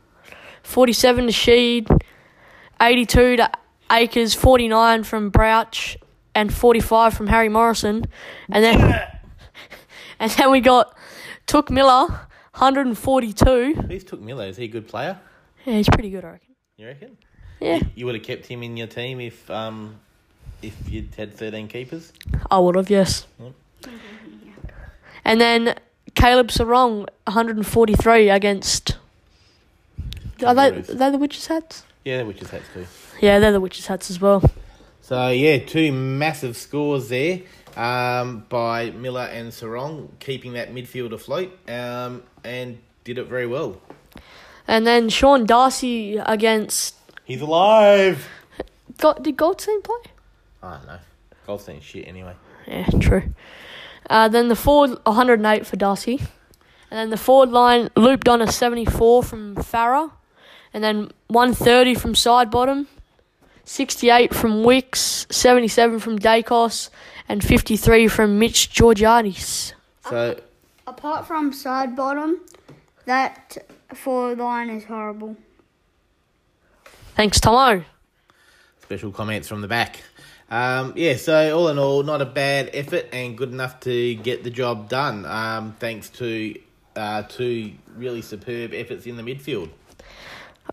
47 0.63 1.27
to 1.27 1.31
Sheed, 1.31 2.01
82 2.81 3.37
to 3.37 3.51
Akers, 3.91 4.33
49 4.33 5.03
from 5.03 5.29
Brouch, 5.29 5.97
and 6.33 6.51
45 6.53 7.13
from 7.13 7.27
Harry 7.27 7.49
Morrison, 7.49 8.05
and 8.49 8.63
then 8.63 8.79
and 10.19 10.31
then 10.31 10.51
we 10.51 10.59
got 10.59 10.95
Touk 11.45 11.69
Miller, 11.69 12.07
142. 12.55 13.73
Who's 13.87 14.03
Touk 14.03 14.19
Miller? 14.21 14.45
Is 14.45 14.57
he 14.57 14.65
a 14.65 14.67
good 14.67 14.87
player? 14.87 15.19
Yeah, 15.65 15.73
he's 15.75 15.89
pretty 15.89 16.09
good, 16.09 16.25
I 16.25 16.29
reckon. 16.31 16.55
You 16.77 16.87
reckon? 16.87 17.17
Yeah, 17.59 17.79
You 17.95 18.05
would 18.05 18.15
have 18.15 18.23
kept 18.23 18.45
him 18.45 18.61
in 18.63 18.77
your 18.77 18.87
team 18.87 19.19
if 19.19 19.49
um 19.51 19.95
if 20.61 20.75
you'd 20.89 21.13
had 21.15 21.33
thirteen 21.33 21.67
keepers. 21.67 22.11
I 22.51 22.57
would 22.59 22.75
have, 22.75 22.89
yes. 22.89 23.25
Yep. 23.39 23.53
And 25.27 25.41
then 25.41 25.75
Caleb 26.15 26.47
Serong, 26.47 27.05
143 27.25 28.29
against. 28.29 28.95
Are 30.45 30.55
they, 30.55 30.69
are 30.69 30.81
they 30.81 31.09
the 31.11 31.17
Witches' 31.17 31.47
hats? 31.47 31.83
Yeah, 32.05 32.21
which 32.23 32.41
is 32.41 32.49
hats 32.49 32.63
too. 32.73 32.87
Yeah, 33.19 33.39
they're 33.39 33.51
the 33.51 33.59
Witches' 33.59 33.87
hats 33.87 34.09
as 34.09 34.21
well. 34.21 34.41
So 35.01 35.29
yeah, 35.29 35.57
two 35.57 35.91
massive 35.91 36.55
scores 36.55 37.09
there 37.09 37.41
um, 37.75 38.45
by 38.47 38.91
Miller 38.91 39.23
and 39.23 39.53
Sarong, 39.53 40.09
keeping 40.19 40.53
that 40.53 40.73
midfield 40.73 41.11
afloat, 41.11 41.51
um, 41.67 42.23
and 42.45 42.77
did 43.03 43.17
it 43.17 43.27
very 43.27 43.47
well. 43.47 43.81
And 44.65 44.87
then 44.87 45.09
Sean 45.09 45.45
Darcy 45.45 46.15
against. 46.15 46.95
He's 47.25 47.41
alive. 47.41 48.29
Got, 48.97 49.23
did 49.23 49.35
Goldstein 49.35 49.81
play? 49.81 49.97
I 50.63 50.77
don't 50.77 50.87
know. 50.87 50.99
Goldstein's 51.45 51.83
shit 51.83 52.07
anyway. 52.07 52.35
Yeah, 52.65 52.85
true. 53.01 53.33
Uh, 54.09 54.27
then 54.27 54.47
the 54.47 54.55
forward, 54.55 54.99
108 55.05 55.65
for 55.65 55.75
Darcy. 55.75 56.21
And 56.89 56.97
then 56.97 57.09
the 57.09 57.17
forward 57.17 57.49
line 57.49 57.89
looped 57.95 58.29
on 58.29 58.41
a 58.41 58.51
74 58.51 59.23
from 59.23 59.55
Farah. 59.55 60.11
And 60.73 60.83
then 60.83 61.11
130 61.27 61.95
from 61.95 62.13
Sidebottom. 62.13 62.87
68 63.65 64.33
from 64.33 64.63
Wicks. 64.63 65.27
77 65.29 65.99
from 65.99 66.17
Daicos. 66.17 66.89
And 67.27 67.43
53 67.43 68.07
from 68.07 68.39
Mitch 68.39 68.71
Georgiades. 68.71 69.73
So 70.07 70.39
Apart 70.87 71.27
from 71.27 71.51
Sidebottom, 71.51 72.37
that 73.05 73.57
forward 73.93 74.37
line 74.37 74.69
is 74.69 74.85
horrible. 74.85 75.35
Thanks, 77.15 77.41
Tomo. 77.41 77.83
special 78.81 79.11
comments 79.11 79.49
from 79.49 79.59
the 79.59 79.67
back. 79.67 80.01
Um, 80.49 80.93
yeah, 80.95 81.17
so 81.17 81.57
all 81.57 81.67
in 81.67 81.77
all, 81.77 82.03
not 82.03 82.21
a 82.21 82.25
bad 82.25 82.69
effort 82.73 83.07
and 83.11 83.37
good 83.37 83.51
enough 83.51 83.81
to 83.81 84.15
get 84.15 84.43
the 84.43 84.49
job 84.49 84.87
done. 84.87 85.25
Um, 85.25 85.75
thanks 85.79 86.09
to 86.11 86.55
uh, 86.95 87.23
two 87.23 87.73
really 87.95 88.21
superb 88.21 88.73
efforts 88.73 89.05
in 89.05 89.17
the 89.17 89.23
midfield. 89.23 89.69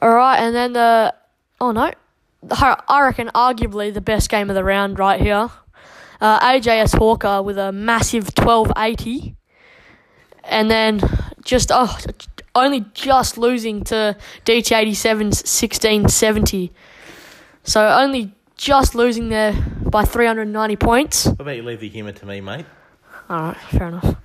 All 0.01 0.15
right, 0.15 0.39
and 0.39 0.55
then 0.55 0.73
the 0.75 1.15
oh 1.61 1.73
no, 1.73 1.93
I 2.51 3.01
reckon 3.03 3.31
arguably 3.35 3.93
the 3.93 4.01
best 4.01 4.29
game 4.29 4.49
of 4.49 4.55
the 4.55 4.65
round 4.65 4.99
right 4.99 5.21
here. 5.21 5.51
Uh, 6.21 6.41
AJS 6.41 6.99
Hawker 6.99 7.43
with 7.43 7.59
a 7.59 7.73
massive 7.73 8.35
twelve 8.35 8.73
eighty, 8.77 9.37
and 10.45 10.71
then 10.71 11.01
just 11.45 11.71
oh 11.73 11.97
only 12.55 12.85
just 12.95 13.37
losing 13.37 13.83
to 13.85 14.17
DT 14.45 14.95
87's 14.95 15.49
sixteen 15.49 16.09
seventy, 16.09 16.73
so 17.65 17.87
only 17.89 18.33
just 18.57 18.95
losing 18.95 19.29
there 19.29 19.53
by 19.83 20.05
three 20.05 20.27
hundred 20.27 20.49
ninety 20.49 20.77
points. 20.77 21.27
What 21.27 21.41
about 21.41 21.57
you 21.57 21.63
leave 21.63 21.81
the 21.81 21.89
humour 21.89 22.13
to 22.13 22.27
me, 22.27 22.41
mate? 22.41 22.67
All 23.29 23.39
right, 23.39 23.57
fair 23.57 23.89
enough. 23.89 24.17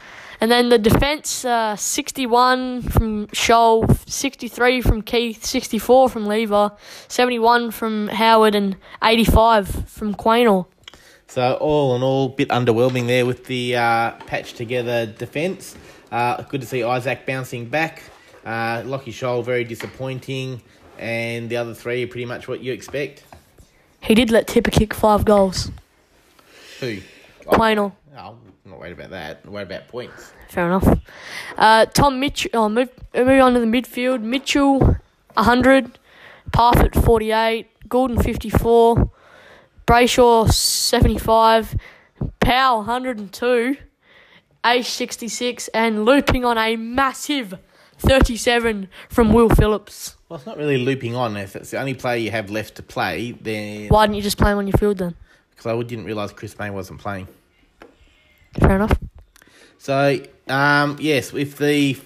And 0.41 0.49
then 0.49 0.69
the 0.69 0.77
defense, 0.77 1.43
uh, 1.43 1.75
61 1.75 2.83
from 2.83 3.27
Sholl, 3.27 3.85
63 4.09 4.81
from 4.81 5.01
Keith, 5.01 5.43
64 5.43 6.09
from 6.09 6.27
Lever, 6.27 6.71
71 7.09 7.71
from 7.71 8.07
Howard, 8.07 8.55
and 8.55 8.77
85 9.03 9.89
from 9.89 10.15
Quaynor. 10.15 10.65
So 11.27 11.55
all 11.55 11.95
in 11.95 12.03
all, 12.03 12.29
bit 12.29 12.49
underwhelming 12.49 13.07
there 13.07 13.25
with 13.25 13.45
the 13.45 13.75
uh, 13.75 14.11
patch 14.27 14.53
together 14.53 15.05
defence. 15.05 15.75
Uh, 16.09 16.41
good 16.43 16.61
to 16.61 16.67
see 16.67 16.83
Isaac 16.83 17.25
bouncing 17.25 17.67
back. 17.67 18.01
Uh, 18.45 18.81
Lachie 18.83 19.13
Sholl 19.13 19.43
very 19.43 19.65
disappointing, 19.65 20.61
and 20.97 21.49
the 21.49 21.57
other 21.57 21.73
three 21.73 22.03
are 22.03 22.07
pretty 22.07 22.25
much 22.25 22.47
what 22.47 22.61
you 22.61 22.71
expect. 22.71 23.23
He 24.01 24.15
did 24.15 24.31
let 24.31 24.47
Tipper 24.47 24.71
kick 24.71 24.93
five 24.93 25.25
goals. 25.25 25.71
Who? 26.79 26.99
Quaynor. 27.45 27.91
Oh, 28.17 28.37
I'm 28.65 28.71
not 28.71 28.79
worried 28.79 28.93
about 28.93 29.09
that. 29.11 29.41
I'm 29.45 29.51
worried 29.51 29.67
about 29.67 29.87
points. 29.87 30.31
Fair 30.49 30.65
enough. 30.65 30.99
Uh, 31.57 31.85
Tom 31.85 32.19
Mitchell, 32.19 32.49
oh, 32.53 32.69
move, 32.69 32.89
moving 33.13 33.41
on 33.41 33.53
to 33.53 33.59
the 33.59 33.65
midfield. 33.65 34.21
Mitchell, 34.21 34.79
100. 35.33 35.99
Parfitt, 36.51 36.95
48. 36.95 37.67
Gordon, 37.87 38.21
54. 38.21 39.11
Brayshaw, 39.85 40.51
75. 40.51 41.75
Powell, 42.39 42.77
102. 42.77 43.77
Ace, 44.65 44.87
66. 44.87 45.67
And 45.69 46.05
looping 46.05 46.45
on 46.45 46.57
a 46.57 46.75
massive 46.75 47.57
37 47.99 48.89
from 49.09 49.33
Will 49.33 49.49
Phillips. 49.49 50.15
Well, 50.27 50.37
it's 50.37 50.45
not 50.45 50.57
really 50.57 50.77
looping 50.77 51.15
on. 51.15 51.35
If 51.37 51.55
it's 51.55 51.71
the 51.71 51.79
only 51.79 51.93
player 51.93 52.17
you 52.17 52.31
have 52.31 52.49
left 52.49 52.75
to 52.75 52.83
play, 52.83 53.31
then 53.31 53.87
Why 53.89 54.05
didn't 54.05 54.15
you 54.17 54.21
just 54.21 54.37
play 54.37 54.51
him 54.51 54.57
on 54.57 54.67
your 54.67 54.77
field 54.77 54.97
then? 54.97 55.15
because 55.51 55.65
I 55.77 55.83
didn't 55.83 56.05
realise 56.05 56.31
Chris 56.31 56.57
May 56.57 56.69
wasn't 56.69 57.01
playing. 57.01 57.27
Fair 58.59 58.75
enough. 58.77 58.97
So, 59.77 60.17
um, 60.47 60.95
yes, 61.01 61.33
if 61.33 61.57
the 61.57 61.97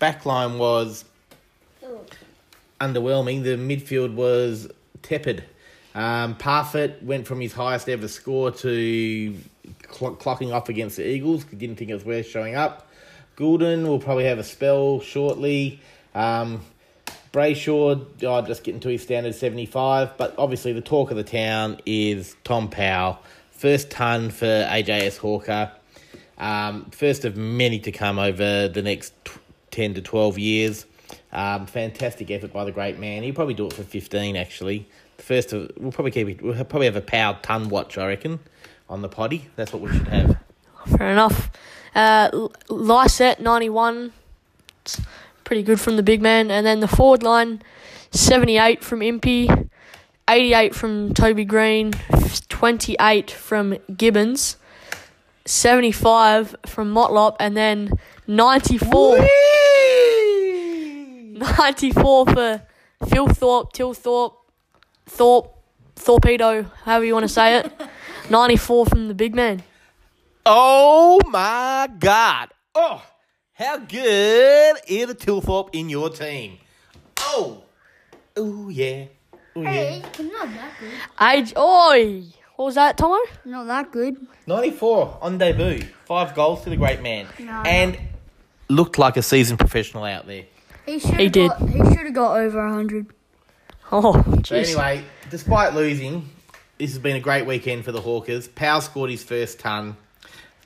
backline 0.00 0.58
was 0.58 1.04
underwhelming, 2.80 3.42
the 3.42 3.56
midfield 3.56 4.14
was 4.14 4.68
tepid. 5.02 5.44
Um, 5.96 6.36
Parfitt 6.36 7.02
went 7.02 7.26
from 7.26 7.40
his 7.40 7.52
highest 7.52 7.88
ever 7.88 8.08
score 8.08 8.50
to 8.52 9.36
cl- 9.90 10.16
clocking 10.16 10.52
off 10.52 10.68
against 10.68 10.96
the 10.96 11.08
Eagles. 11.08 11.44
Didn't 11.44 11.76
think 11.76 11.90
it 11.90 11.94
was 11.94 12.04
worth 12.04 12.26
showing 12.28 12.54
up. 12.56 12.83
Goulden 13.36 13.86
will 13.86 13.98
probably 13.98 14.24
have 14.24 14.38
a 14.38 14.44
spell 14.44 15.00
shortly. 15.00 15.80
Um, 16.14 16.62
Brayshaw, 17.32 18.06
oh, 18.22 18.42
just 18.42 18.62
getting 18.62 18.80
to 18.80 18.88
his 18.88 19.02
standard 19.02 19.34
75. 19.34 20.16
But 20.16 20.34
obviously, 20.38 20.72
the 20.72 20.80
talk 20.80 21.10
of 21.10 21.16
the 21.16 21.24
town 21.24 21.80
is 21.84 22.36
Tom 22.44 22.68
Powell, 22.68 23.18
First 23.50 23.90
ton 23.90 24.30
for 24.30 24.46
AJS 24.46 25.18
Hawker. 25.18 25.72
Um, 26.36 26.90
first 26.90 27.24
of 27.24 27.36
many 27.36 27.78
to 27.80 27.92
come 27.92 28.18
over 28.18 28.68
the 28.68 28.82
next 28.82 29.14
t- 29.24 29.32
10 29.70 29.94
to 29.94 30.02
12 30.02 30.38
years. 30.38 30.86
Um, 31.32 31.66
fantastic 31.66 32.30
effort 32.30 32.52
by 32.52 32.64
the 32.64 32.72
great 32.72 32.98
man. 32.98 33.22
He'll 33.22 33.34
probably 33.34 33.54
do 33.54 33.66
it 33.66 33.72
for 33.72 33.82
15, 33.82 34.36
actually. 34.36 34.86
The 35.16 35.22
first 35.22 35.52
of, 35.52 35.70
we'll 35.78 35.92
probably 35.92 36.10
keep 36.10 36.42
we'll 36.42 36.54
probably 36.64 36.86
have 36.86 36.96
a 36.96 37.00
powered 37.00 37.42
ton 37.42 37.68
watch, 37.68 37.96
I 37.96 38.06
reckon, 38.08 38.40
on 38.88 39.02
the 39.02 39.08
potty. 39.08 39.48
That's 39.56 39.72
what 39.72 39.82
we 39.82 39.92
should 39.92 40.08
have. 40.08 40.36
Fair 40.98 41.10
enough. 41.10 41.50
Uh, 41.94 42.28
L- 42.32 42.52
Lycett, 42.68 43.40
91. 43.40 44.12
It's 44.82 45.00
pretty 45.44 45.62
good 45.62 45.80
from 45.80 45.96
the 45.96 46.02
big 46.02 46.20
man. 46.20 46.50
And 46.50 46.66
then 46.66 46.80
the 46.80 46.88
forward 46.88 47.22
line, 47.22 47.62
78 48.10 48.82
from 48.82 49.02
Impey, 49.02 49.48
88 50.28 50.74
from 50.74 51.14
Toby 51.14 51.44
Greene, 51.44 51.92
28 52.48 53.30
from 53.30 53.76
Gibbons, 53.96 54.56
75 55.44 56.56
from 56.66 56.92
Motlop, 56.92 57.36
and 57.38 57.56
then 57.56 57.92
94. 58.26 59.18
94 61.58 62.26
for 62.26 62.62
Phil 63.08 63.28
Thorpe, 63.28 63.72
Till 63.72 63.92
Thorpe, 63.92 64.36
Thorpe, 65.06 65.50
Torpedo, 65.96 66.62
however 66.84 67.04
you 67.04 67.12
want 67.12 67.24
to 67.24 67.28
say 67.28 67.58
it. 67.58 67.72
94 68.30 68.86
from 68.86 69.08
the 69.08 69.14
big 69.14 69.34
man. 69.34 69.62
Oh 70.46 71.20
my 71.28 71.88
God! 71.98 72.50
Oh, 72.74 73.02
how 73.54 73.78
good 73.78 74.76
is 74.86 75.08
a 75.10 75.14
Tilthorpe 75.14 75.70
in 75.72 75.88
your 75.88 76.10
team? 76.10 76.58
Oh, 77.20 77.62
oh 78.36 78.68
yeah, 78.68 79.06
oh 79.56 79.62
yeah. 79.62 79.70
Hey, 79.70 80.00
not 80.18 80.48
that 80.48 80.72
good. 80.78 80.92
Age, 81.38 81.54
oi! 81.56 82.24
What 82.56 82.66
was 82.66 82.74
that, 82.74 82.98
Tomo? 82.98 83.16
Not 83.46 83.66
that 83.68 83.90
good. 83.90 84.16
Ninety-four 84.46 85.18
on 85.22 85.38
debut, 85.38 85.86
five 86.04 86.34
goals 86.34 86.62
to 86.64 86.70
the 86.70 86.76
great 86.76 87.00
man, 87.00 87.26
No. 87.38 87.62
and 87.64 87.96
looked 88.68 88.98
like 88.98 89.16
a 89.16 89.22
seasoned 89.22 89.58
professional 89.58 90.04
out 90.04 90.26
there. 90.26 90.44
He 90.84 90.98
should. 90.98 91.14
He 91.14 91.28
did. 91.30 91.48
Got, 91.52 91.68
he 91.70 91.78
should 91.78 92.04
have 92.04 92.14
got 92.14 92.36
over 92.36 92.68
hundred. 92.68 93.06
Oh, 93.90 94.12
So 94.12 94.20
jeez. 94.20 94.68
anyway, 94.74 95.04
despite 95.30 95.72
losing, 95.74 96.28
this 96.76 96.90
has 96.90 96.98
been 96.98 97.16
a 97.16 97.20
great 97.20 97.46
weekend 97.46 97.84
for 97.86 97.92
the 97.92 98.00
Hawkers. 98.02 98.46
Powell 98.46 98.82
scored 98.82 99.08
his 99.10 99.22
first 99.24 99.58
ton. 99.58 99.96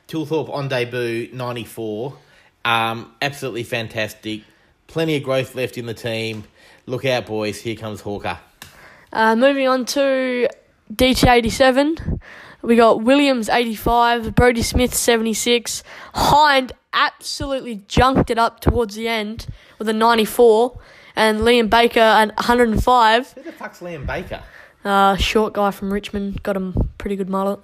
Tilthorpe 0.09 0.49
on 0.49 0.68
debut, 0.68 1.29
94. 1.35 2.16
Um, 2.64 3.14
absolutely 3.21 3.62
fantastic. 3.62 4.42
Plenty 4.87 5.16
of 5.16 5.23
growth 5.23 5.55
left 5.55 5.77
in 5.77 5.85
the 5.85 5.92
team. 5.92 6.44
Look 6.87 7.05
out, 7.05 7.27
boys. 7.27 7.61
Here 7.61 7.77
comes 7.77 8.01
Hawker. 8.01 8.38
Uh, 9.12 9.37
moving 9.37 9.68
on 9.68 9.85
to 9.85 10.49
DT87. 10.92 12.21
We 12.62 12.77
got 12.77 13.03
Williams 13.03 13.51
85, 13.51 14.35
Brodie 14.35 14.62
Smith 14.62 14.94
76. 14.94 15.83
Hind 16.14 16.73
absolutely 16.94 17.83
junked 17.87 18.31
it 18.31 18.38
up 18.38 18.61
towards 18.61 18.94
the 18.94 19.07
end 19.09 19.47
with 19.79 19.88
a 19.88 19.92
94. 19.92 20.81
And 21.16 21.40
Liam 21.40 21.68
Baker 21.68 22.01
at 22.01 22.29
105. 22.37 23.33
Who 23.33 23.42
the 23.42 23.53
fuck's 23.53 23.81
Liam 23.81 24.07
Baker? 24.07 24.42
Uh, 24.85 25.17
short 25.17 25.55
guy 25.55 25.71
from 25.71 25.93
Richmond, 25.93 26.43
got 26.43 26.57
him 26.57 26.91
pretty 26.99 27.17
good 27.17 27.29
mullet. 27.29 27.59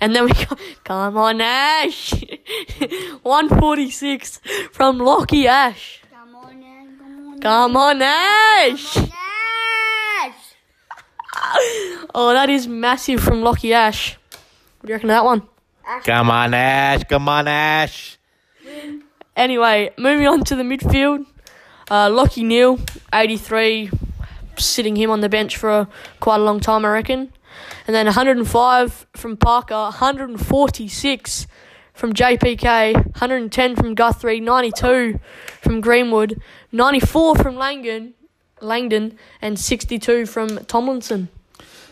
And 0.00 0.14
then 0.14 0.24
we 0.24 0.32
got, 0.32 0.58
come 0.84 1.16
on, 1.16 1.40
Ash! 1.40 2.12
146 3.22 4.40
from 4.72 4.98
Lachie 4.98 5.46
Ash. 5.46 6.00
Come 6.10 6.34
on, 6.36 6.62
Ash. 6.62 6.98
Come 6.98 7.28
on. 7.28 7.40
Come 7.40 7.76
on, 7.76 8.02
Ash! 8.02 8.96
Ash. 8.96 9.10
Oh, 12.12 12.32
that 12.32 12.50
is 12.50 12.66
massive 12.66 13.20
from 13.20 13.42
Lachie 13.42 13.72
Ash. 13.72 14.18
What 14.80 14.86
do 14.86 14.88
you 14.88 14.94
reckon 14.94 15.10
of 15.10 15.14
that 15.14 15.24
one? 15.24 15.42
Come 16.04 16.30
on, 16.30 16.54
Ash. 16.54 17.04
Come 17.04 17.28
on, 17.28 17.46
Ash. 17.48 18.18
Anyway, 19.36 19.90
moving 19.96 20.26
on 20.26 20.42
to 20.44 20.56
the 20.56 20.62
midfield. 20.62 21.24
Uh, 21.90 22.08
Lachie 22.08 22.44
Neale, 22.44 22.78
83, 23.12 23.90
sitting 24.60 24.96
him 24.96 25.10
on 25.10 25.20
the 25.20 25.28
bench 25.28 25.56
for 25.56 25.70
a, 25.70 25.88
quite 26.20 26.36
a 26.36 26.44
long 26.44 26.60
time, 26.60 26.84
I 26.84 26.90
reckon. 26.90 27.32
And 27.86 27.94
then 27.94 28.06
105 28.06 29.06
from 29.14 29.36
Parker, 29.36 29.74
146 29.74 31.46
from 31.92 32.12
JPK, 32.14 32.94
110 32.94 33.76
from 33.76 33.94
Guthrie, 33.94 34.40
92 34.40 35.20
from 35.60 35.80
Greenwood, 35.80 36.40
94 36.72 37.36
from 37.36 37.56
Langdon, 37.56 38.14
Langdon, 38.60 39.18
and 39.42 39.58
62 39.58 40.26
from 40.26 40.64
Tomlinson. 40.64 41.28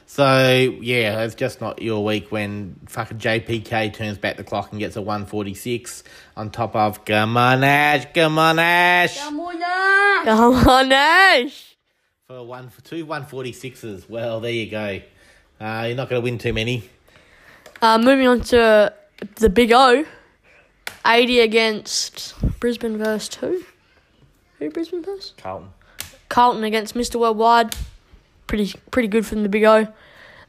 So, 0.07 0.79
yeah, 0.81 1.23
it's 1.25 1.35
just 1.35 1.61
not 1.61 1.83
your 1.83 2.03
week 2.03 2.33
when 2.33 2.81
fucking 2.87 3.19
JPK 3.19 3.93
turns 3.93 4.17
back 4.17 4.39
the 4.39 4.45
clock 4.45 4.71
and 4.71 4.81
gets 4.81 4.97
a 4.97 5.03
146 5.03 6.03
on 6.35 6.49
top 6.51 6.75
of 6.75 7.05
Come 7.05 7.37
on, 7.37 7.63
Ash. 7.63 8.07
Come 8.15 8.39
on, 8.39 8.59
Ash. 8.59 9.19
Come 9.19 9.39
on, 9.39 9.63
Ash. 9.63 10.25
Come 10.25 10.69
on, 10.69 10.93
Ash! 10.93 11.68
For 12.29 12.45
one 12.45 12.69
for 12.69 12.83
two 12.83 13.07
146s. 13.07 14.07
Well, 14.07 14.41
there 14.41 14.53
you 14.53 14.71
go. 14.71 15.01
Uh, 15.59 15.85
you're 15.87 15.97
not 15.97 16.11
going 16.11 16.21
to 16.21 16.25
win 16.25 16.37
too 16.37 16.53
many. 16.53 16.87
Uh, 17.81 17.97
moving 17.97 18.27
on 18.27 18.43
to 18.43 18.93
the 19.37 19.49
Big 19.49 19.73
O. 19.73 20.05
80 21.07 21.41
against 21.41 22.35
Brisbane 22.61 22.99
versus 22.99 23.37
who? 23.37 23.63
Who 24.59 24.69
Brisbane 24.69 25.03
versus? 25.03 25.33
Carlton. 25.39 25.71
Carlton 26.29 26.65
against 26.65 26.95
Mr. 26.95 27.19
Worldwide. 27.19 27.75
Pretty 28.47 28.79
pretty 28.91 29.09
good 29.09 29.25
from 29.25 29.43
the 29.43 29.49
Big 29.49 29.65
O. 29.65 29.87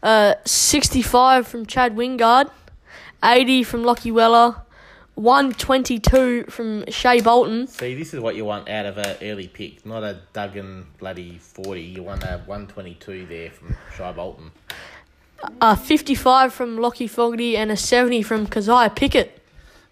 Uh, 0.03 0.33
65 0.43 1.47
from 1.47 1.65
Chad 1.65 1.95
Wingard. 1.95 2.51
80 3.23 3.63
from 3.63 3.83
Lachie 3.83 4.11
Weller. 4.11 4.63
122 5.19 6.45
from 6.45 6.85
Shai 6.87 7.19
Bolton. 7.19 7.67
See, 7.67 7.93
this 7.93 8.13
is 8.13 8.21
what 8.21 8.37
you 8.37 8.45
want 8.45 8.69
out 8.69 8.85
of 8.85 8.97
an 8.97 9.17
early 9.21 9.49
pick, 9.49 9.85
not 9.85 10.01
a 10.01 10.21
Duggan 10.31 10.87
bloody 10.97 11.37
40. 11.39 11.81
You 11.81 12.03
want 12.03 12.23
a 12.23 12.41
122 12.45 13.25
there 13.25 13.51
from 13.51 13.75
Shai 13.93 14.13
Bolton. 14.13 14.51
A 15.59 15.75
55 15.75 16.53
from 16.53 16.77
Lachie 16.77 17.09
Fogarty 17.09 17.57
and 17.57 17.69
a 17.69 17.75
70 17.75 18.23
from 18.23 18.47
Kysaiah 18.47 18.95
Pickett. 18.95 19.41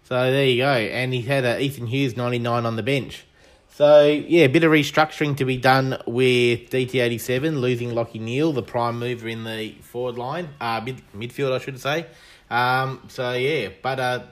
So 0.04 0.14
there 0.30 0.46
you 0.46 0.62
go. 0.62 0.72
And 0.72 1.12
he 1.12 1.20
had 1.20 1.44
a 1.44 1.60
Ethan 1.60 1.88
Hughes 1.88 2.16
99 2.16 2.64
on 2.64 2.76
the 2.76 2.82
bench. 2.82 3.26
So, 3.68 4.06
yeah, 4.06 4.44
a 4.44 4.48
bit 4.48 4.64
of 4.64 4.72
restructuring 4.72 5.36
to 5.36 5.44
be 5.44 5.58
done 5.58 5.98
with 6.06 6.70
DT87, 6.70 7.60
losing 7.60 7.90
Lachie 7.90 8.18
Neale, 8.18 8.52
the 8.52 8.62
prime 8.62 8.98
mover 8.98 9.28
in 9.28 9.44
the 9.44 9.72
forward 9.82 10.16
line, 10.16 10.48
uh, 10.58 10.80
mid, 10.82 11.02
midfield, 11.14 11.52
I 11.52 11.58
should 11.58 11.78
say. 11.78 12.06
Um, 12.50 13.02
so, 13.08 13.34
yeah, 13.34 13.68
but 13.82 14.00
a 14.00 14.24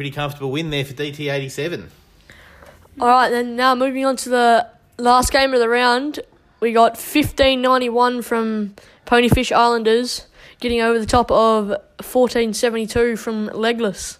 pretty 0.00 0.10
comfortable 0.10 0.50
win 0.50 0.70
there 0.70 0.82
for 0.82 0.94
DT87. 0.94 1.90
All 2.98 3.06
right, 3.06 3.28
then 3.28 3.54
now 3.54 3.74
moving 3.74 4.06
on 4.06 4.16
to 4.16 4.30
the 4.30 4.66
last 4.96 5.30
game 5.30 5.52
of 5.52 5.60
the 5.60 5.68
round, 5.68 6.20
we 6.58 6.72
got 6.72 6.92
1591 6.92 8.22
from 8.22 8.74
Ponyfish 9.04 9.54
Islanders, 9.54 10.26
getting 10.58 10.80
over 10.80 10.98
the 10.98 11.04
top 11.04 11.30
of 11.30 11.68
1472 11.98 13.16
from 13.16 13.48
Legless. 13.48 14.18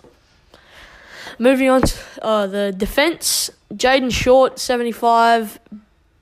Moving 1.39 1.71
on 1.71 1.81
to 1.81 1.99
uh, 2.21 2.47
the 2.47 2.75
defence, 2.77 3.49
Jayden 3.73 4.13
Short 4.13 4.59
75, 4.59 5.61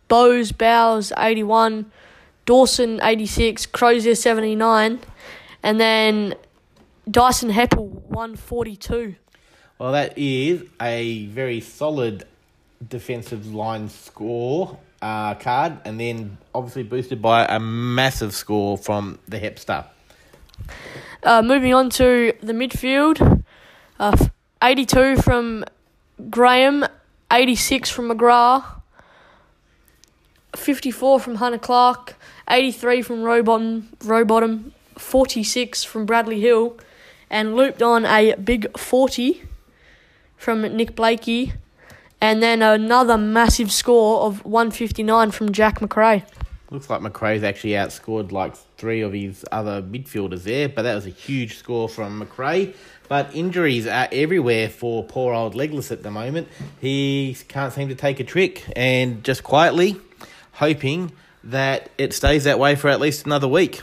Bose 0.06 0.52
Bowes 0.52 1.12
81, 1.18 1.90
Dawson 2.46 3.00
86, 3.02 3.66
Crozier 3.66 4.14
79, 4.14 5.00
and 5.64 5.80
then 5.80 6.36
Dyson 7.10 7.50
Heppell 7.50 7.88
142. 7.88 9.16
Well, 9.78 9.92
that 9.92 10.18
is 10.18 10.64
a 10.82 11.26
very 11.26 11.60
solid 11.60 12.24
defensive 12.88 13.54
line 13.54 13.88
score 13.88 14.76
uh, 15.00 15.34
card, 15.36 15.74
and 15.84 16.00
then 16.00 16.36
obviously 16.52 16.82
boosted 16.82 17.22
by 17.22 17.44
a 17.44 17.60
massive 17.60 18.34
score 18.34 18.76
from 18.76 19.20
the 19.28 19.38
Hepster. 19.38 19.84
Uh, 21.22 21.42
moving 21.42 21.72
on 21.74 21.90
to 21.90 22.32
the 22.42 22.52
midfield, 22.52 23.44
uh, 24.00 24.26
82 24.60 25.18
from 25.18 25.64
Graham, 26.28 26.84
86 27.32 27.88
from 27.88 28.10
McGrath, 28.10 28.64
54 30.56 31.20
from 31.20 31.36
Hunter 31.36 31.58
Clark, 31.58 32.16
83 32.50 33.02
from 33.02 33.22
Rowbottom, 33.22 33.90
Rowbottom 34.00 34.72
46 34.96 35.84
from 35.84 36.04
Bradley 36.04 36.40
Hill, 36.40 36.76
and 37.30 37.54
looped 37.54 37.80
on 37.80 38.04
a 38.04 38.34
big 38.34 38.76
40 38.76 39.44
from 40.38 40.62
Nick 40.62 40.96
Blakey, 40.96 41.52
and 42.20 42.42
then 42.42 42.62
another 42.62 43.18
massive 43.18 43.70
score 43.70 44.22
of 44.22 44.44
159 44.44 45.30
from 45.32 45.52
Jack 45.52 45.82
Macrae. 45.82 46.24
Looks 46.70 46.88
like 46.88 47.00
Macrae's 47.00 47.42
actually 47.42 47.72
outscored 47.72 48.30
like 48.30 48.54
three 48.76 49.00
of 49.00 49.12
his 49.12 49.44
other 49.50 49.82
midfielders 49.82 50.44
there, 50.44 50.68
but 50.68 50.82
that 50.82 50.94
was 50.94 51.06
a 51.06 51.10
huge 51.10 51.56
score 51.56 51.88
from 51.88 52.18
Macrae. 52.18 52.74
But 53.08 53.34
injuries 53.34 53.86
are 53.86 54.08
everywhere 54.12 54.68
for 54.68 55.02
poor 55.02 55.34
old 55.34 55.54
Legless 55.54 55.90
at 55.90 56.02
the 56.02 56.10
moment. 56.10 56.48
He 56.80 57.36
can't 57.48 57.72
seem 57.72 57.88
to 57.88 57.94
take 57.94 58.20
a 58.20 58.24
trick, 58.24 58.64
and 58.76 59.24
just 59.24 59.42
quietly 59.42 59.96
hoping 60.52 61.12
that 61.44 61.90
it 61.98 62.12
stays 62.12 62.44
that 62.44 62.58
way 62.58 62.74
for 62.74 62.88
at 62.88 63.00
least 63.00 63.24
another 63.26 63.48
week. 63.48 63.80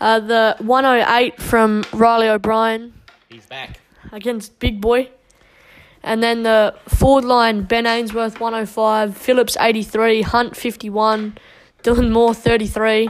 Uh, 0.00 0.20
the 0.20 0.56
108 0.58 1.40
from 1.40 1.84
Reilly 1.92 2.28
O'Brien 2.28 2.92
He's 3.28 3.46
back. 3.46 3.81
Against 4.12 4.58
Big 4.58 4.80
Boy. 4.80 5.08
And 6.02 6.22
then 6.22 6.42
the 6.42 6.74
forward 6.88 7.24
line, 7.24 7.62
Ben 7.62 7.86
Ainsworth 7.86 8.40
105, 8.40 9.16
Phillips 9.16 9.56
83, 9.58 10.22
Hunt 10.22 10.56
51, 10.56 11.38
Dylan 11.82 12.10
Moore 12.10 12.34
33, 12.34 13.08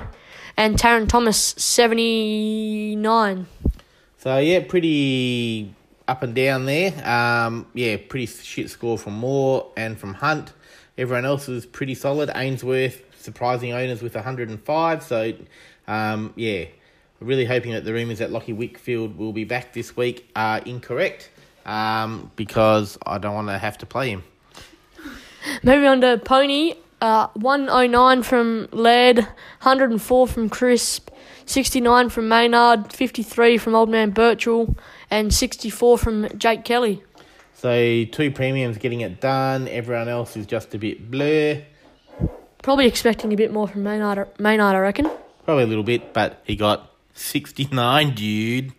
and 0.57 0.77
Tarryn 0.77 1.09
Thomas 1.09 1.39
79. 1.39 3.47
So 4.19 4.39
yeah, 4.39 4.61
pretty 4.61 5.75
up 6.07 6.23
and 6.23 6.35
down 6.35 6.67
there. 6.67 6.93
Um, 7.09 7.67
yeah, 7.75 7.97
pretty 7.97 8.27
shit 8.27 8.71
score 8.71 8.99
from 8.99 9.15
Moore 9.15 9.71
and 9.77 9.99
from 9.99 10.15
Hunt. 10.15 10.53
Everyone 10.99 11.25
else 11.25 11.49
was 11.49 11.65
pretty 11.65 11.95
solid. 11.95 12.31
Ainsworth 12.35 13.03
surprising 13.19 13.73
owners 13.73 14.03
with 14.03 14.15
105. 14.15 15.03
So 15.03 15.33
um, 15.89 16.35
yeah, 16.37 16.67
really 17.23 17.45
hoping 17.45 17.73
that 17.73 17.85
the 17.85 17.93
rumours 17.93 18.19
that 18.19 18.31
Lachie 18.31 18.57
Whitfield 18.57 19.17
will 19.17 19.33
be 19.33 19.45
back 19.45 19.73
this 19.73 19.97
week 19.97 20.31
are 20.35 20.59
incorrect. 20.59 21.31
Um, 21.65 22.33
because 22.35 22.99
I 23.07 23.19
don't 23.19 23.35
want 23.35 23.49
to 23.49 23.59
have 23.59 23.79
to 23.79 23.87
play 23.87 24.11
him. 24.11 24.25
Moving 25.63 25.87
on 25.87 26.01
to 26.01 26.19
Pony, 26.19 26.75
uh, 27.01 27.29
109 27.35 28.23
from 28.23 28.69
Laird, 28.73 29.19
104 29.19 30.27
from 30.27 30.49
Crisp, 30.49 31.11
69 31.47 32.09
from 32.09 32.29
Maynard, 32.29 32.93
53 32.93 33.59
from 33.59 33.75
Old 33.75 33.91
Man 33.91 34.11
Birchall, 34.11 34.77
and 35.11 35.33
64 35.33 35.99
from 35.99 36.29
Jake 36.37 36.65
Kelly. 36.65 37.03
So 37.55 38.05
two 38.05 38.31
premiums 38.33 38.79
getting 38.79 39.03
it 39.03 39.21
done. 39.21 39.69
Everyone 39.69 40.09
else 40.09 40.37
is 40.37 40.47
just 40.47 40.75
a 40.75 40.79
bit 40.79 41.11
blur. 41.11 41.63
Probably 42.63 42.87
expecting 42.87 43.33
a 43.33 43.37
bit 43.37 43.53
more 43.53 43.69
from 43.69 43.83
Maynard, 43.83 44.29
Maynard 44.39 44.77
I 44.77 44.79
reckon. 44.79 45.11
Probably 45.45 45.65
a 45.65 45.67
little 45.67 45.85
bit, 45.85 46.13
but 46.13 46.41
he 46.45 46.55
got 46.55 46.92
69, 47.15 48.15
dude. 48.15 48.73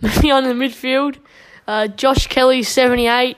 Moving 0.00 0.32
on 0.32 0.42
to 0.42 0.48
the 0.48 0.54
midfield, 0.54 1.18
uh, 1.66 1.88
Josh 1.88 2.26
Kelly, 2.26 2.62
78, 2.62 3.36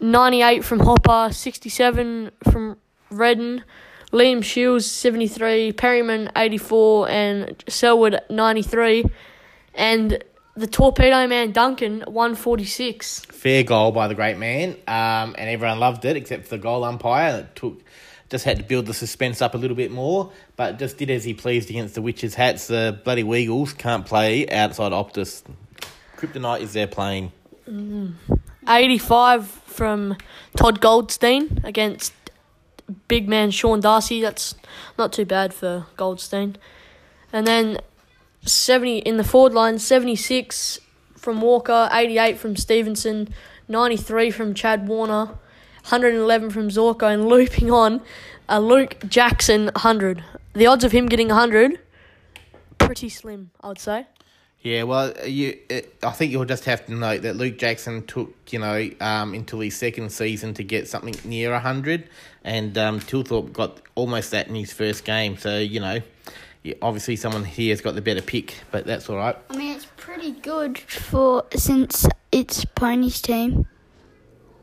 98 0.00 0.64
from 0.64 0.80
Hopper, 0.80 1.32
67 1.32 2.30
from 2.44 2.76
Redden, 3.10 3.64
Liam 4.12 4.42
Shields, 4.42 4.90
73, 4.90 5.72
Perryman, 5.72 6.30
84, 6.36 7.08
and 7.08 7.64
Selwood, 7.68 8.20
93, 8.30 9.04
and 9.74 10.22
the 10.56 10.66
Torpedo 10.66 11.26
Man, 11.26 11.52
Duncan, 11.52 12.00
146. 12.00 13.20
Fair 13.26 13.62
goal 13.62 13.92
by 13.92 14.08
the 14.08 14.14
great 14.14 14.38
man, 14.38 14.70
um, 14.88 15.34
and 15.38 15.48
everyone 15.48 15.78
loved 15.78 16.04
it 16.04 16.16
except 16.16 16.44
for 16.44 16.50
the 16.56 16.58
goal 16.58 16.84
umpire. 16.84 17.40
It 17.40 17.54
took 17.54 17.82
just 18.30 18.44
had 18.44 18.58
to 18.58 18.62
build 18.62 18.86
the 18.86 18.94
suspense 18.94 19.40
up 19.40 19.54
a 19.54 19.58
little 19.58 19.76
bit 19.76 19.90
more, 19.90 20.30
but 20.56 20.78
just 20.78 20.98
did 20.98 21.10
as 21.10 21.24
he 21.24 21.34
pleased 21.34 21.70
against 21.70 21.94
the 21.94 22.02
Witches' 22.02 22.34
hats. 22.34 22.66
The 22.66 23.00
bloody 23.04 23.24
Weagles 23.24 23.76
can't 23.76 24.04
play 24.04 24.48
outside 24.48 24.92
Optus. 24.92 25.42
Kryptonite 26.16 26.60
is 26.60 26.72
their 26.72 26.86
plane. 26.86 27.32
Mm. 27.68 28.14
85 28.68 29.46
from 29.46 30.16
Todd 30.56 30.80
Goldstein 30.80 31.60
against 31.64 32.12
big 33.06 33.28
man 33.28 33.50
Sean 33.50 33.80
Darcy. 33.80 34.20
That's 34.20 34.54
not 34.98 35.12
too 35.12 35.24
bad 35.24 35.54
for 35.54 35.86
Goldstein. 35.96 36.56
And 37.32 37.46
then 37.46 37.78
70 38.42 38.98
in 38.98 39.16
the 39.16 39.24
forward 39.24 39.54
line, 39.54 39.78
76 39.78 40.80
from 41.16 41.40
Walker, 41.40 41.88
88 41.92 42.38
from 42.38 42.56
Stephenson, 42.56 43.28
93 43.68 44.30
from 44.30 44.54
Chad 44.54 44.88
Warner, 44.88 45.30
111 45.90 46.50
from 46.50 46.68
Zorko, 46.68 47.12
and 47.12 47.26
looping 47.28 47.70
on, 47.70 48.02
a 48.46 48.60
Luke 48.60 48.96
Jackson, 49.08 49.64
100. 49.66 50.22
The 50.52 50.66
odds 50.66 50.84
of 50.84 50.92
him 50.92 51.06
getting 51.06 51.28
100, 51.28 51.78
pretty 52.76 53.08
slim, 53.08 53.50
I 53.62 53.68
would 53.68 53.78
say. 53.78 54.06
Yeah, 54.60 54.82
well, 54.82 55.14
you, 55.26 55.56
it, 55.70 55.96
I 56.02 56.10
think 56.10 56.30
you'll 56.30 56.44
just 56.44 56.66
have 56.66 56.84
to 56.86 56.92
note 56.92 57.22
that 57.22 57.36
Luke 57.36 57.56
Jackson 57.56 58.04
took, 58.04 58.34
you 58.50 58.58
know, 58.58 58.90
um, 59.00 59.32
until 59.32 59.60
his 59.60 59.76
second 59.76 60.10
season 60.10 60.52
to 60.54 60.62
get 60.62 60.88
something 60.88 61.14
near 61.24 61.52
100, 61.52 62.06
and 62.44 62.76
um, 62.76 63.00
Thilthorpe 63.00 63.54
got 63.54 63.80
almost 63.94 64.30
that 64.32 64.48
in 64.48 64.56
his 64.56 64.74
first 64.74 65.06
game. 65.06 65.38
So, 65.38 65.58
you 65.58 65.80
know, 65.80 66.00
obviously 66.82 67.16
someone 67.16 67.44
here 67.44 67.72
has 67.72 67.80
got 67.80 67.94
the 67.94 68.02
better 68.02 68.20
pick, 68.20 68.56
but 68.70 68.84
that's 68.84 69.08
all 69.08 69.16
right. 69.16 69.36
I 69.48 69.56
mean, 69.56 69.74
it's 69.74 69.86
pretty 69.96 70.32
good 70.32 70.76
for 70.76 71.46
since 71.56 72.06
it's 72.30 72.64
Pony's 72.64 73.22
team. 73.22 73.66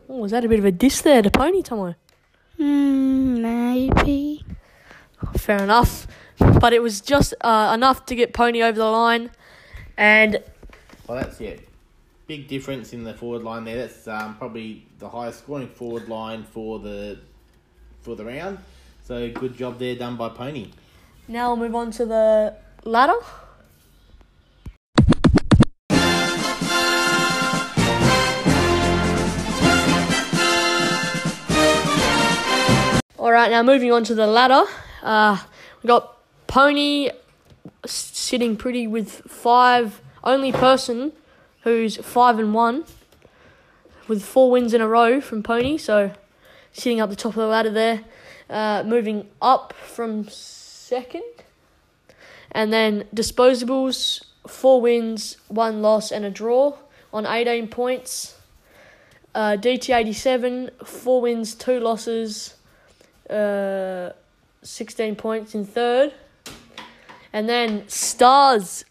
Oh, 0.08 0.18
was 0.18 0.32
that 0.32 0.46
a 0.46 0.50
bit 0.50 0.60
of 0.60 0.66
a 0.66 0.72
diss 0.72 1.02
there 1.02 1.22
to 1.22 1.30
Pony 1.32 1.62
Tomo? 1.62 1.96
Hmm, 2.58 3.42
maybe. 3.42 4.44
Fair 5.38 5.64
enough. 5.64 6.08
But 6.38 6.74
it 6.74 6.82
was 6.82 7.02
just 7.02 7.34
uh, 7.42 7.72
enough 7.74 8.06
to 8.08 8.16
get 8.16 8.34
Pony 8.34 8.62
over 8.62 8.78
the 8.78 8.86
line. 8.86 9.32
And 9.98 10.44
Well, 11.08 11.18
that's 11.22 11.40
it. 11.42 11.68
Big 12.28 12.48
difference 12.48 12.94
in 12.94 13.04
the 13.04 13.14
forward 13.14 13.44
line 13.44 13.64
there. 13.64 13.78
That's 13.78 14.08
um, 14.08 14.36
probably 14.38 14.86
the 15.00 15.10
highest 15.10 15.40
scoring 15.40 15.68
forward 15.68 16.08
line 16.10 16.44
for 16.44 16.80
the 16.80 17.20
for 18.02 18.16
the 18.16 18.26
round. 18.26 18.60
So 19.04 19.32
good 19.32 19.56
job 19.56 19.80
there 19.80 19.96
done 19.96 20.16
by 20.18 20.30
Pony. 20.30 20.72
now 21.28 21.50
we'll 21.50 21.58
move 21.68 21.76
on 21.76 21.92
to 21.92 22.06
the 22.06 22.56
ladder. 22.84 23.18
Right, 33.36 33.52
now 33.52 33.62
moving 33.62 33.92
on 33.92 34.06
to 34.06 34.16
the 34.16 34.28
ladder. 34.28 34.64
Uh, 35.04 35.38
we 35.84 35.88
got 35.88 36.18
Pony 36.48 37.10
sitting 37.86 38.56
pretty 38.56 38.88
with 38.88 39.12
five. 39.28 40.02
Only 40.24 40.54
person 40.54 41.12
who's 41.64 41.98
five 41.98 42.40
and 42.40 42.54
one, 42.54 42.86
with 44.08 44.24
four 44.24 44.50
wins 44.52 44.74
in 44.74 44.80
a 44.80 44.88
row 44.88 45.20
from 45.20 45.44
Pony. 45.44 45.78
So 45.78 46.14
sitting 46.72 47.02
up 47.02 47.10
the 47.10 47.16
top 47.18 47.32
of 47.32 47.36
the 47.36 47.48
ladder 47.48 47.70
there. 47.70 48.06
Uh, 48.50 48.84
moving 48.86 49.28
up 49.42 49.74
from 49.74 50.30
second, 50.30 51.24
and 52.52 52.72
then 52.72 53.04
disposables 53.14 54.24
four 54.48 54.80
wins, 54.80 55.36
one 55.50 55.82
loss, 55.82 56.10
and 56.10 56.24
a 56.24 56.30
draw 56.30 56.78
on 57.12 57.26
eighteen 57.26 57.68
points. 57.68 58.38
Uh, 59.34 59.58
DT 59.60 59.94
eighty 59.94 60.14
seven 60.14 60.72
four 60.86 61.20
wins, 61.20 61.54
two 61.54 61.82
losses 61.82 62.55
uh, 63.30 64.12
16 64.62 65.16
points 65.16 65.56
in 65.56 65.66
third. 65.66 66.14
And 67.34 67.50
then 67.50 67.88
Stars 67.88 68.86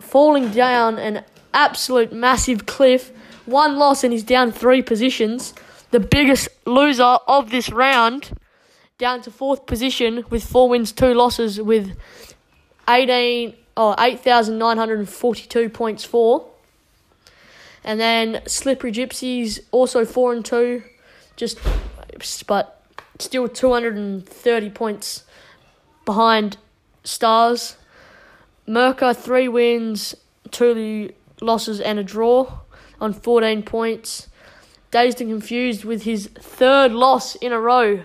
falling 0.00 0.50
down 0.50 0.98
an 0.98 1.24
absolute 1.52 2.12
massive 2.12 2.66
cliff. 2.66 3.12
One 3.46 3.76
loss 3.76 4.04
and 4.04 4.12
he's 4.12 4.24
down 4.24 4.52
three 4.52 4.82
positions. 4.82 5.54
The 5.90 6.00
biggest 6.00 6.48
loser 6.66 7.18
of 7.28 7.50
this 7.50 7.70
round, 7.70 8.36
down 8.98 9.22
to 9.22 9.30
fourth 9.30 9.66
position 9.66 10.24
with 10.30 10.44
four 10.44 10.68
wins, 10.68 10.92
two 10.92 11.14
losses, 11.14 11.60
with 11.60 11.96
18 12.88 13.54
oh, 13.76 13.94
8,942 13.98 15.68
points 15.68 16.04
for. 16.04 16.46
And 17.82 18.00
then 18.00 18.42
Slippery 18.46 18.92
Gypsies 18.92 19.60
also 19.70 20.04
four 20.04 20.32
and 20.32 20.44
two, 20.44 20.82
just 21.36 21.58
but 22.46 22.82
still 23.18 23.48
230 23.48 24.70
points 24.70 25.24
behind 26.04 26.56
Stars. 27.04 27.76
Merca, 28.66 29.14
three 29.14 29.48
wins, 29.48 30.14
two 30.50 31.12
losses, 31.40 31.80
and 31.80 31.98
a 31.98 32.04
draw 32.04 32.60
on 33.00 33.12
14 33.12 33.62
points. 33.62 34.28
Dazed 34.90 35.20
and 35.20 35.30
confused 35.30 35.84
with 35.84 36.04
his 36.04 36.28
third 36.28 36.92
loss 36.92 37.34
in 37.36 37.52
a 37.52 37.60
row. 37.60 38.04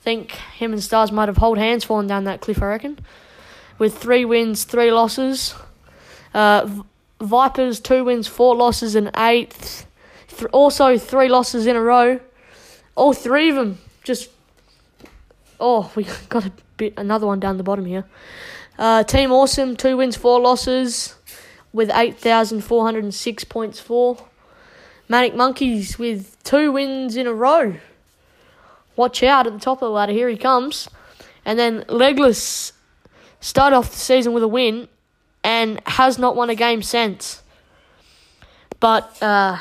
think 0.00 0.32
him 0.32 0.72
and 0.72 0.82
Stars 0.82 1.10
might 1.10 1.28
have 1.28 1.38
hold 1.38 1.58
hands 1.58 1.84
falling 1.84 2.06
down 2.06 2.24
that 2.24 2.40
cliff, 2.40 2.62
I 2.62 2.66
reckon. 2.66 2.98
With 3.78 3.96
three 3.96 4.24
wins, 4.24 4.64
three 4.64 4.92
losses. 4.92 5.54
Uh, 6.34 6.82
Vipers, 7.20 7.80
two 7.80 8.04
wins, 8.04 8.28
four 8.28 8.54
losses, 8.54 8.94
and 8.94 9.10
eighth. 9.16 9.86
Th- 10.28 10.50
also, 10.52 10.96
three 10.98 11.28
losses 11.28 11.66
in 11.66 11.74
a 11.74 11.80
row. 11.80 12.20
All 12.94 13.12
three 13.12 13.48
of 13.48 13.56
them 13.56 13.78
just 14.04 14.30
Oh, 15.60 15.90
we 15.94 16.06
got 16.28 16.46
a 16.46 16.52
bit 16.76 16.94
another 16.96 17.26
one 17.26 17.40
down 17.40 17.56
the 17.56 17.62
bottom 17.62 17.84
here. 17.84 18.04
Uh, 18.78 19.02
Team 19.02 19.32
Awesome, 19.32 19.76
two 19.76 19.96
wins, 19.96 20.16
four 20.16 20.40
losses, 20.40 21.16
with 21.72 21.90
eight 21.94 22.16
thousand 22.16 22.62
four 22.62 22.84
hundred 22.84 23.04
and 23.04 23.14
six 23.14 23.44
points 23.44 23.80
for. 23.80 24.16
Manic 25.08 25.34
Monkeys 25.34 25.98
with 25.98 26.36
two 26.44 26.70
wins 26.70 27.16
in 27.16 27.26
a 27.26 27.32
row. 27.32 27.76
Watch 28.94 29.22
out 29.22 29.46
at 29.46 29.52
the 29.52 29.58
top 29.58 29.78
of 29.78 29.88
the 29.88 29.90
ladder. 29.90 30.12
Here 30.12 30.28
he 30.28 30.36
comes, 30.36 30.88
and 31.44 31.58
then 31.58 31.84
Legless 31.88 32.72
started 33.40 33.76
off 33.76 33.90
the 33.90 33.96
season 33.96 34.32
with 34.32 34.42
a 34.42 34.48
win, 34.48 34.88
and 35.42 35.80
has 35.86 36.18
not 36.18 36.36
won 36.36 36.50
a 36.50 36.54
game 36.54 36.82
since. 36.82 37.42
But 38.80 39.20
uh, 39.22 39.58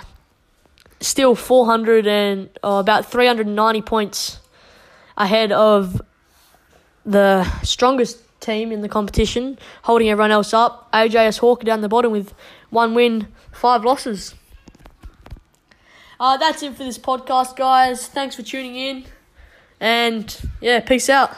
still 0.99 1.33
four 1.33 1.65
hundred 1.65 2.07
and 2.07 2.49
oh, 2.61 2.79
about 2.79 3.05
three 3.05 3.25
hundred 3.25 3.47
and 3.47 3.55
ninety 3.55 3.81
points 3.81 4.39
ahead 5.17 5.51
of 5.51 6.01
the 7.05 7.43
strongest 7.63 8.19
team 8.39 8.71
in 8.71 8.81
the 8.81 8.89
competition, 8.89 9.57
holding 9.83 10.09
everyone 10.09 10.31
else 10.31 10.53
up. 10.53 10.91
AJS 10.93 11.39
Hawker 11.39 11.65
down 11.65 11.81
the 11.81 11.89
bottom 11.89 12.11
with 12.11 12.33
one 12.69 12.93
win, 12.93 13.27
five 13.51 13.83
losses. 13.83 14.35
Uh, 16.19 16.37
that's 16.37 16.63
it 16.63 16.75
for 16.75 16.83
this 16.83 16.97
podcast, 16.97 17.55
guys. 17.55 18.07
Thanks 18.07 18.35
for 18.35 18.43
tuning 18.43 18.75
in. 18.75 19.05
And 19.79 20.35
yeah, 20.61 20.79
peace 20.79 21.09
out. 21.09 21.35